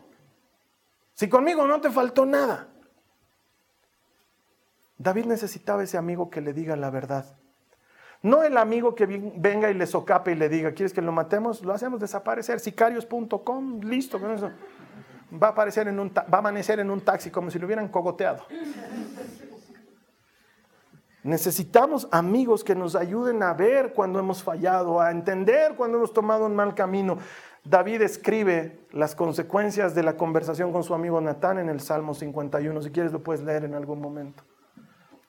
[1.14, 2.68] si conmigo no te faltó nada.
[4.98, 7.26] David necesitaba ese amigo que le diga la verdad.
[8.22, 11.62] No el amigo que venga y le socape y le diga, ¿quieres que lo matemos?
[11.64, 12.62] Lo hacemos desaparecer.
[12.62, 14.50] Sicarios.com, listo con eso.
[15.42, 17.90] Va a, aparecer en un va a amanecer en un taxi como si lo hubieran
[17.90, 18.46] cogoteado.
[21.24, 26.46] Necesitamos amigos que nos ayuden a ver cuando hemos fallado, a entender cuando hemos tomado
[26.46, 27.18] un mal camino.
[27.64, 32.82] David escribe las consecuencias de la conversación con su amigo Natán en el Salmo 51.
[32.82, 34.44] Si quieres lo puedes leer en algún momento.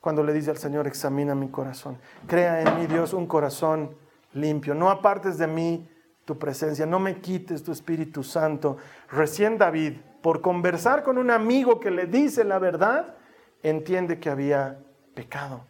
[0.00, 1.96] Cuando le dice al Señor, examina mi corazón.
[2.26, 3.96] Crea en mí, Dios, un corazón
[4.32, 4.74] limpio.
[4.74, 5.88] No apartes de mí
[6.24, 6.86] tu presencia.
[6.86, 8.78] No me quites tu Espíritu Santo.
[9.12, 13.14] Recién David, por conversar con un amigo que le dice la verdad,
[13.62, 14.80] entiende que había
[15.14, 15.64] pecado.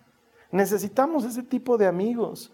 [0.55, 2.53] Necesitamos ese tipo de amigos.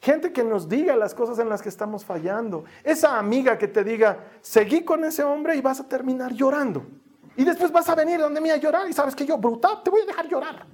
[0.00, 2.64] Gente que nos diga las cosas en las que estamos fallando.
[2.82, 6.86] Esa amiga que te diga, seguí con ese hombre y vas a terminar llorando.
[7.36, 9.90] Y después vas a venir donde mí a llorar y sabes que yo, brutal, te
[9.90, 10.66] voy a dejar llorar.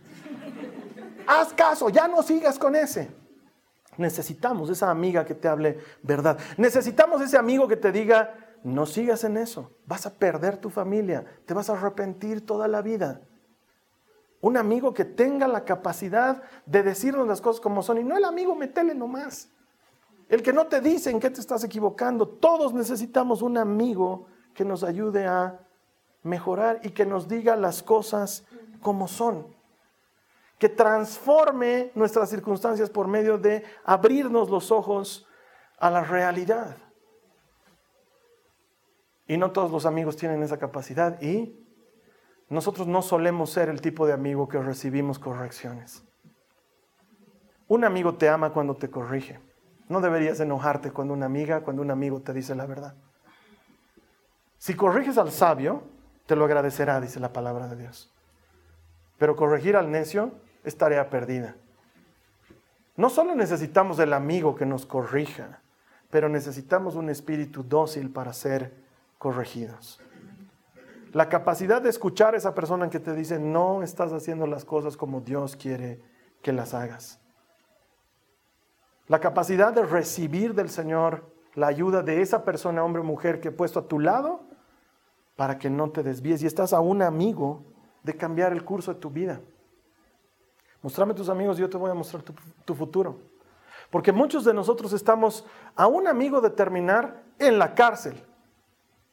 [1.26, 3.10] Haz caso, ya no sigas con ese.
[3.96, 6.38] Necesitamos esa amiga que te hable verdad.
[6.58, 9.72] Necesitamos ese amigo que te diga, no sigas en eso.
[9.84, 13.20] Vas a perder tu familia, te vas a arrepentir toda la vida.
[14.40, 18.24] Un amigo que tenga la capacidad de decirnos las cosas como son y no el
[18.24, 19.50] amigo metele nomás.
[20.28, 22.28] El que no te dice en qué te estás equivocando.
[22.28, 25.60] Todos necesitamos un amigo que nos ayude a
[26.22, 28.44] mejorar y que nos diga las cosas
[28.82, 29.56] como son.
[30.58, 35.26] Que transforme nuestras circunstancias por medio de abrirnos los ojos
[35.78, 36.76] a la realidad.
[39.26, 41.67] Y no todos los amigos tienen esa capacidad y
[42.50, 46.02] nosotros no solemos ser el tipo de amigo que recibimos correcciones.
[47.68, 49.38] Un amigo te ama cuando te corrige.
[49.88, 52.94] No deberías enojarte cuando una amiga, cuando un amigo te dice la verdad.
[54.58, 55.82] Si corriges al sabio,
[56.26, 58.12] te lo agradecerá, dice la palabra de Dios.
[59.18, 60.32] Pero corregir al necio
[60.64, 61.56] es tarea perdida.
[62.96, 65.60] No solo necesitamos el amigo que nos corrija,
[66.10, 68.74] pero necesitamos un espíritu dócil para ser
[69.18, 70.00] corregidos.
[71.12, 74.96] La capacidad de escuchar a esa persona que te dice, no estás haciendo las cosas
[74.96, 76.00] como Dios quiere
[76.42, 77.20] que las hagas.
[79.06, 83.48] La capacidad de recibir del Señor la ayuda de esa persona, hombre o mujer, que
[83.48, 84.42] he puesto a tu lado
[85.34, 87.64] para que no te desvíes y estás a un amigo
[88.02, 89.40] de cambiar el curso de tu vida.
[90.82, 92.34] Mostrame tus amigos y yo te voy a mostrar tu,
[92.64, 93.18] tu futuro.
[93.90, 98.22] Porque muchos de nosotros estamos a un amigo de terminar en la cárcel.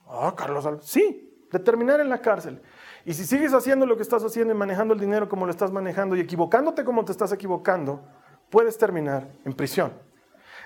[0.07, 2.61] Ah, Carlos, sí, de terminar en la cárcel.
[3.05, 5.71] Y si sigues haciendo lo que estás haciendo y manejando el dinero como lo estás
[5.71, 8.03] manejando y equivocándote como te estás equivocando,
[8.49, 9.93] puedes terminar en prisión.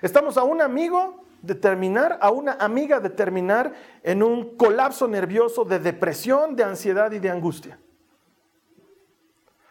[0.02, 3.74] Estamos a un amigo de terminar, a una amiga de terminar
[4.04, 7.80] en un colapso nervioso de depresión, de ansiedad y de angustia.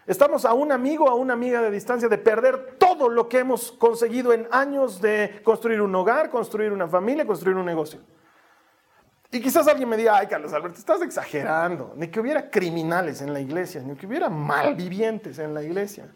[0.06, 3.72] Estamos a un amigo, a una amiga de distancia de perder todo lo que hemos
[3.72, 8.00] conseguido en años de construir un hogar, construir una familia, construir un negocio.
[9.30, 13.32] Y quizás alguien me diga, ay Carlos Alberto, estás exagerando, ni que hubiera criminales en
[13.32, 16.10] la iglesia, ni que hubiera malvivientes en la iglesia.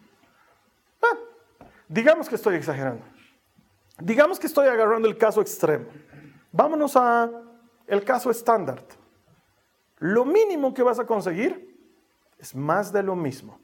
[1.02, 1.18] Ah,
[1.88, 3.04] digamos que estoy exagerando.
[3.98, 5.86] Digamos que estoy agarrando el caso extremo.
[6.50, 7.30] Vámonos a
[7.86, 8.82] el caso estándar.
[9.98, 11.78] Lo mínimo que vas a conseguir
[12.38, 13.60] es más de lo mismo.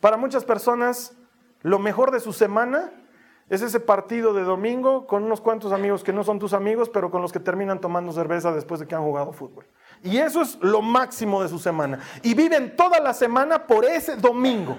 [0.00, 1.14] Para muchas personas,
[1.62, 2.92] lo mejor de su semana
[3.52, 7.10] es ese partido de domingo con unos cuantos amigos que no son tus amigos, pero
[7.10, 9.66] con los que terminan tomando cerveza después de que han jugado fútbol.
[10.02, 12.00] Y eso es lo máximo de su semana.
[12.22, 14.78] Y viven toda la semana por ese domingo.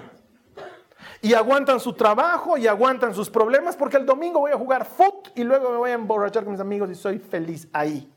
[1.22, 5.30] Y aguantan su trabajo y aguantan sus problemas porque el domingo voy a jugar fútbol
[5.36, 8.12] y luego me voy a emborrachar con mis amigos y soy feliz ahí.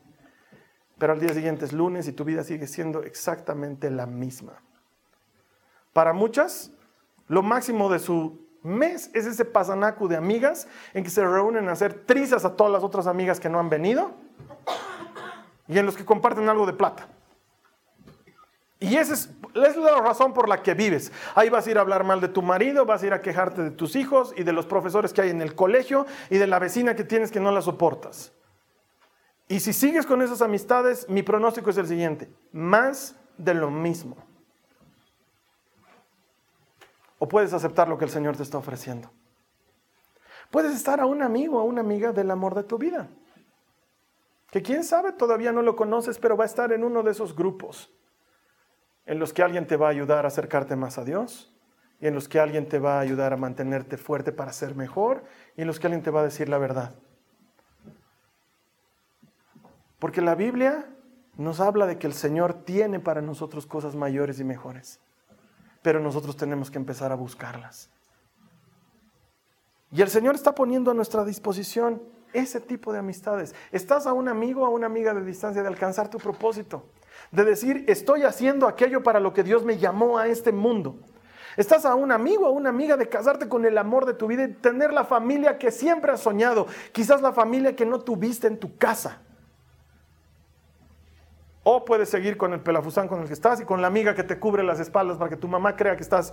[0.98, 4.60] Pero al día siguiente es lunes y tu vida sigue siendo exactamente la misma.
[5.92, 6.72] Para muchas,
[7.28, 11.72] lo máximo de su mes es ese pasanacu de amigas en que se reúnen a
[11.72, 14.12] hacer trizas a todas las otras amigas que no han venido
[15.68, 17.08] y en los que comparten algo de plata.
[18.80, 21.12] Y esa es, es, la razón por la que vives.
[21.34, 23.62] Ahí vas a ir a hablar mal de tu marido, vas a ir a quejarte
[23.62, 26.58] de tus hijos y de los profesores que hay en el colegio y de la
[26.60, 28.32] vecina que tienes que no la soportas.
[29.48, 34.27] Y si sigues con esas amistades, mi pronóstico es el siguiente, más de lo mismo.
[37.18, 39.10] O puedes aceptar lo que el Señor te está ofreciendo.
[40.50, 43.08] Puedes estar a un amigo, a una amiga del amor de tu vida.
[44.50, 47.36] Que quién sabe, todavía no lo conoces, pero va a estar en uno de esos
[47.36, 47.92] grupos
[49.04, 51.50] en los que alguien te va a ayudar a acercarte más a Dios
[51.98, 55.24] y en los que alguien te va a ayudar a mantenerte fuerte para ser mejor
[55.56, 56.94] y en los que alguien te va a decir la verdad.
[59.98, 60.86] Porque la Biblia
[61.36, 65.00] nos habla de que el Señor tiene para nosotros cosas mayores y mejores
[65.88, 67.88] pero nosotros tenemos que empezar a buscarlas.
[69.90, 72.02] Y el Señor está poniendo a nuestra disposición
[72.34, 73.54] ese tipo de amistades.
[73.72, 76.84] Estás a un amigo o a una amiga de distancia de alcanzar tu propósito,
[77.32, 80.98] de decir, estoy haciendo aquello para lo que Dios me llamó a este mundo.
[81.56, 84.26] Estás a un amigo o a una amiga de casarte con el amor de tu
[84.26, 88.46] vida y tener la familia que siempre has soñado, quizás la familia que no tuviste
[88.46, 89.22] en tu casa.
[91.70, 94.24] O puedes seguir con el pelafusán con el que estás y con la amiga que
[94.24, 96.32] te cubre las espaldas para que tu mamá crea que estás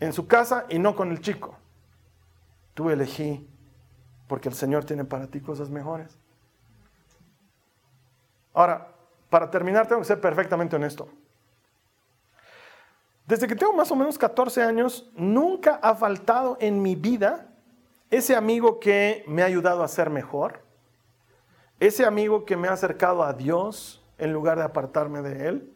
[0.00, 1.58] en su casa y no con el chico.
[2.72, 3.46] Tú elegí
[4.26, 6.18] porque el Señor tiene para ti cosas mejores.
[8.54, 8.88] Ahora,
[9.28, 11.10] para terminar, tengo que ser perfectamente honesto.
[13.26, 17.48] Desde que tengo más o menos 14 años, nunca ha faltado en mi vida
[18.10, 20.62] ese amigo que me ha ayudado a ser mejor,
[21.80, 25.74] ese amigo que me ha acercado a Dios, en lugar de apartarme de Él.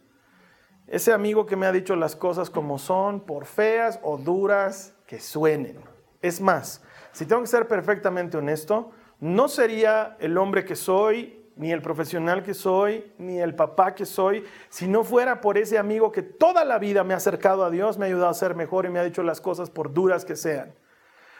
[0.87, 5.19] Ese amigo que me ha dicho las cosas como son, por feas o duras que
[5.19, 5.79] suenen.
[6.21, 11.71] Es más, si tengo que ser perfectamente honesto, no sería el hombre que soy, ni
[11.71, 16.11] el profesional que soy, ni el papá que soy, si no fuera por ese amigo
[16.11, 18.85] que toda la vida me ha acercado a Dios, me ha ayudado a ser mejor
[18.85, 20.73] y me ha dicho las cosas por duras que sean.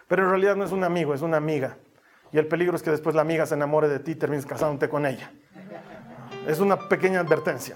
[0.07, 1.77] Pero en realidad no es un amigo, es una amiga.
[2.31, 4.89] Y el peligro es que después la amiga se enamore de ti y termines casándote
[4.89, 5.31] con ella.
[6.49, 7.75] Es una pequeña advertencia.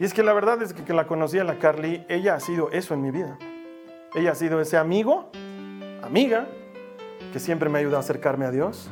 [0.00, 2.40] Y es que la verdad es que, que la conocí a la Carly, ella ha
[2.40, 3.38] sido eso en mi vida.
[4.16, 5.30] Ella ha sido ese amigo,
[6.02, 6.48] amiga,
[7.32, 8.90] que siempre me ayudó a acercarme a Dios,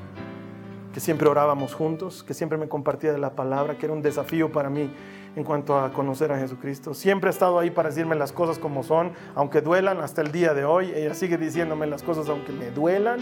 [0.95, 4.53] que siempre orábamos juntos, que siempre me compartía de la palabra, que era un desafío
[4.53, 4.89] para mí
[5.34, 6.95] en cuanto a conocer a Jesucristo.
[6.95, 10.55] Siempre ha estado ahí para decirme las cosas como son, aunque duelan hasta el día
[10.55, 10.93] de hoy.
[10.95, 13.18] Ella sigue diciéndome las cosas aunque me duelan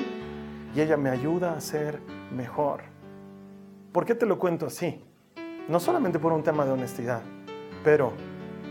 [0.76, 2.00] y ella me ayuda a ser
[2.36, 2.82] mejor.
[3.92, 5.02] ¿Por qué te lo cuento así?
[5.68, 7.22] No solamente por un tema de honestidad,
[7.82, 8.12] pero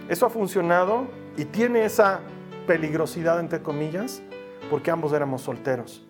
[0.10, 2.20] eso ha funcionado y tiene esa
[2.68, 4.22] peligrosidad, entre comillas,
[4.70, 6.06] porque ambos éramos solteros.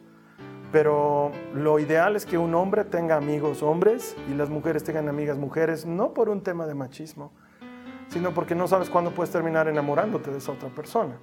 [0.72, 5.38] Pero lo ideal es que un hombre tenga amigos hombres y las mujeres tengan amigas
[5.38, 7.32] mujeres, no por un tema de machismo,
[8.08, 11.16] sino porque no sabes cuándo puedes terminar enamorándote de esa otra persona.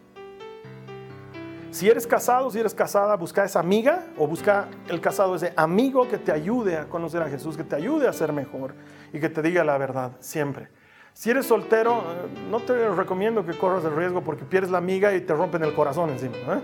[1.73, 6.09] Si eres casado, si eres casada, busca esa amiga o busca el casado ese amigo
[6.09, 8.75] que te ayude a conocer a Jesús, que te ayude a ser mejor
[9.13, 10.69] y que te diga la verdad siempre.
[11.13, 15.13] Si eres soltero, eh, no te recomiendo que corras el riesgo porque pierdes la amiga
[15.13, 16.37] y te rompen el corazón encima.
[16.37, 16.61] ¿eh?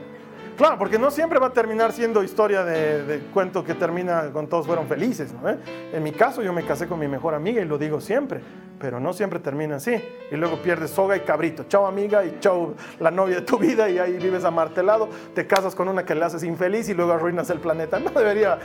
[0.56, 4.66] Claro, porque no siempre va a terminar siendo historia de, cuento que termina con todos
[4.66, 5.34] fueron felices.
[5.44, 5.56] ¿Eh?
[5.92, 8.40] En mi caso yo me casé con mi mejor amiga y lo digo siempre,
[8.80, 10.02] pero no siempre termina así.
[10.30, 11.64] Y luego pierdes soga y cabrito.
[11.64, 15.10] Chao amiga y chao la novia de tu vida y ahí vives amartelado.
[15.34, 18.00] Te casas con una que le haces infeliz y luego arruinas el planeta.
[18.00, 18.58] No debería,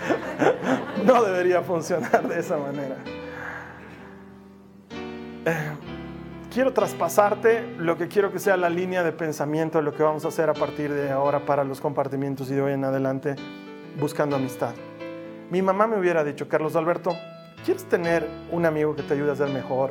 [1.05, 2.95] no debería funcionar de esa manera.
[5.43, 5.71] Eh,
[6.53, 10.23] quiero traspasarte lo que quiero que sea la línea de pensamiento de lo que vamos
[10.23, 13.35] a hacer a partir de ahora para los compartimientos y de hoy en adelante
[13.99, 14.75] buscando amistad.
[15.49, 17.15] Mi mamá me hubiera dicho, Carlos Alberto,
[17.65, 19.89] ¿quieres tener un amigo que te ayude a ser mejor?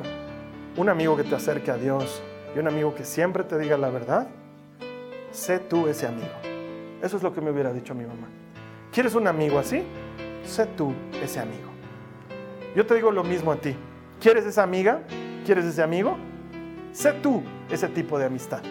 [0.77, 2.23] Un amigo que te acerque a Dios
[2.55, 4.29] y un amigo que siempre te diga la verdad?
[5.31, 6.33] Sé tú ese amigo.
[7.01, 8.27] Eso es lo que me hubiera dicho mi mamá.
[8.93, 9.83] ¿Quieres un amigo así?
[10.45, 11.69] Sé tú ese amigo.
[12.73, 13.75] Yo te digo lo mismo a ti.
[14.21, 15.01] ¿Quieres esa amiga?
[15.45, 16.17] ¿Quieres ese amigo?
[16.91, 18.61] Sé tú ese tipo de amistad.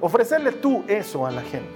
[0.00, 1.74] Ofrecerle tú eso a la gente.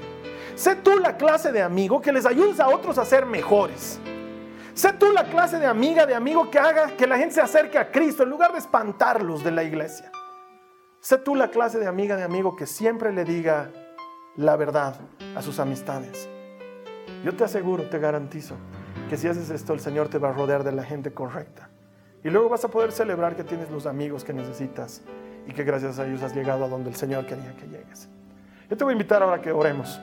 [0.54, 3.98] Sé tú la clase de amigo que les ayudes a otros a ser mejores.
[4.74, 7.78] Sé tú la clase de amiga, de amigo que haga que la gente se acerque
[7.78, 10.10] a Cristo en lugar de espantarlos de la iglesia.
[11.00, 13.70] Sé tú la clase de amiga, de amigo que siempre le diga
[14.36, 14.94] la verdad
[15.34, 16.28] a sus amistades.
[17.24, 18.54] Yo te aseguro, te garantizo,
[19.10, 21.71] que si haces esto, el Señor te va a rodear de la gente correcta.
[22.24, 25.02] Y luego vas a poder celebrar que tienes los amigos que necesitas
[25.46, 28.08] y que gracias a ellos has llegado a donde el Señor quería que llegues.
[28.70, 30.00] Yo te voy a invitar ahora que oremos.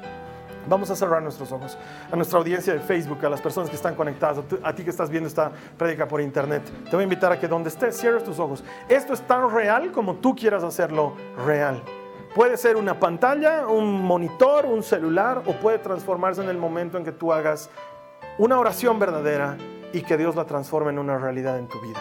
[0.68, 1.78] Vamos a cerrar nuestros ojos.
[2.12, 5.10] A nuestra audiencia de Facebook, a las personas que están conectadas, a ti que estás
[5.10, 8.38] viendo esta prédica por internet, te voy a invitar a que donde estés cierres tus
[8.38, 8.64] ojos.
[8.90, 11.16] Esto es tan real como tú quieras hacerlo
[11.46, 11.82] real.
[12.36, 17.06] Puede ser una pantalla, un monitor, un celular o puede transformarse en el momento en
[17.06, 17.70] que tú hagas
[18.38, 19.58] una oración verdadera
[19.94, 22.00] y que Dios la transforme en una realidad en tu vida.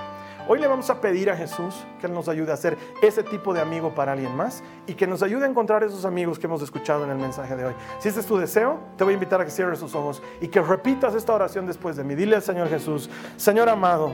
[0.50, 3.60] Hoy le vamos a pedir a Jesús que nos ayude a ser ese tipo de
[3.60, 7.04] amigo para alguien más y que nos ayude a encontrar esos amigos que hemos escuchado
[7.04, 7.74] en el mensaje de hoy.
[7.98, 10.48] Si este es tu deseo, te voy a invitar a que cierres tus ojos y
[10.48, 12.14] que repitas esta oración después de mí.
[12.14, 14.12] Dile al Señor Jesús, Señor amado,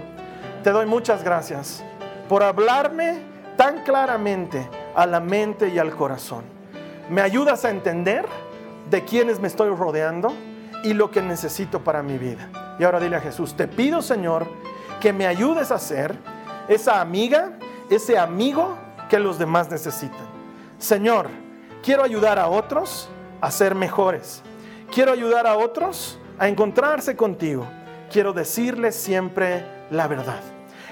[0.64, 1.84] te doy muchas gracias
[2.28, 3.22] por hablarme
[3.56, 6.42] tan claramente a la mente y al corazón.
[7.10, 8.26] Me ayudas a entender
[8.90, 10.32] de quiénes me estoy rodeando
[10.82, 12.63] y lo que necesito para mi vida.
[12.78, 14.46] Y ahora dile a Jesús, te pido Señor,
[15.00, 16.16] que me ayudes a ser
[16.68, 17.52] esa amiga,
[17.90, 18.76] ese amigo
[19.08, 20.26] que los demás necesitan.
[20.78, 21.28] Señor,
[21.82, 23.08] quiero ayudar a otros
[23.40, 24.42] a ser mejores.
[24.92, 27.66] Quiero ayudar a otros a encontrarse contigo.
[28.10, 30.40] Quiero decirles siempre la verdad.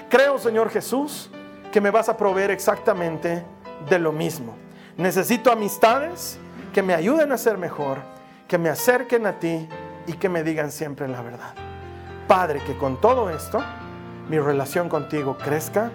[0.09, 1.31] Creo, Señor Jesús,
[1.71, 3.43] que me vas a proveer exactamente
[3.89, 4.55] de lo mismo.
[4.97, 6.37] Necesito amistades
[6.71, 7.97] que me ayuden a ser mejor,
[8.47, 9.67] que me acerquen a ti
[10.05, 11.53] y que me digan siempre la verdad.
[12.27, 13.63] Padre, que con todo esto
[14.29, 15.91] mi relación contigo crezca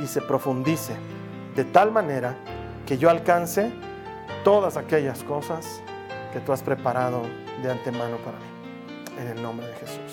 [0.00, 0.96] y se profundice
[1.54, 2.36] de tal manera
[2.86, 3.72] que yo alcance
[4.44, 5.80] todas aquellas cosas
[6.32, 7.22] que tú has preparado
[7.62, 9.20] de antemano para mí.
[9.20, 10.05] En el nombre de Jesús.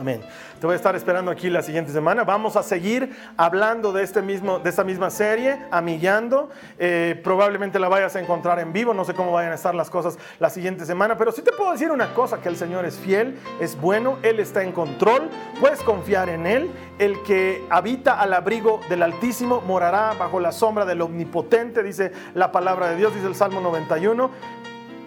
[0.00, 0.20] Amén.
[0.60, 2.24] Te voy a estar esperando aquí la siguiente semana.
[2.24, 6.50] Vamos a seguir hablando de, este mismo, de esta misma serie, Amillando.
[6.78, 8.92] Eh, probablemente la vayas a encontrar en vivo.
[8.94, 11.16] No sé cómo vayan a estar las cosas la siguiente semana.
[11.16, 14.40] Pero sí te puedo decir una cosa, que el Señor es fiel, es bueno, Él
[14.40, 15.28] está en control.
[15.60, 16.70] Puedes confiar en Él.
[16.98, 22.52] El que habita al abrigo del Altísimo morará bajo la sombra del Omnipotente, dice la
[22.52, 24.30] palabra de Dios, dice el Salmo 91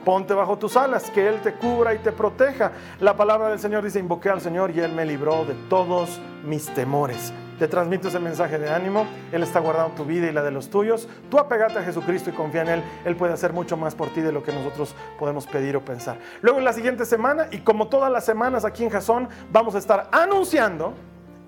[0.07, 2.71] ponte bajo tus alas, que Él te cubra y te proteja.
[3.01, 6.73] La palabra del Señor dice, invoqué al Señor y Él me libró de todos mis
[6.73, 7.33] temores.
[7.59, 9.05] Te transmito ese mensaje de ánimo.
[9.33, 11.09] Él está guardando tu vida y la de los tuyos.
[11.29, 12.83] Tú apegate a Jesucristo y confía en Él.
[13.03, 16.17] Él puede hacer mucho más por ti de lo que nosotros podemos pedir o pensar.
[16.41, 19.79] Luego en la siguiente semana, y como todas las semanas aquí en Jasón, vamos a
[19.79, 20.93] estar anunciando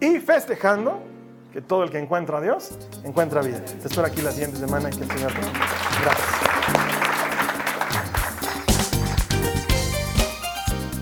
[0.02, 1.00] y festejando
[1.54, 3.64] que todo el que encuentra a Dios encuentra vida.
[3.64, 6.69] Te espero aquí la siguiente semana y que el Señor te Gracias.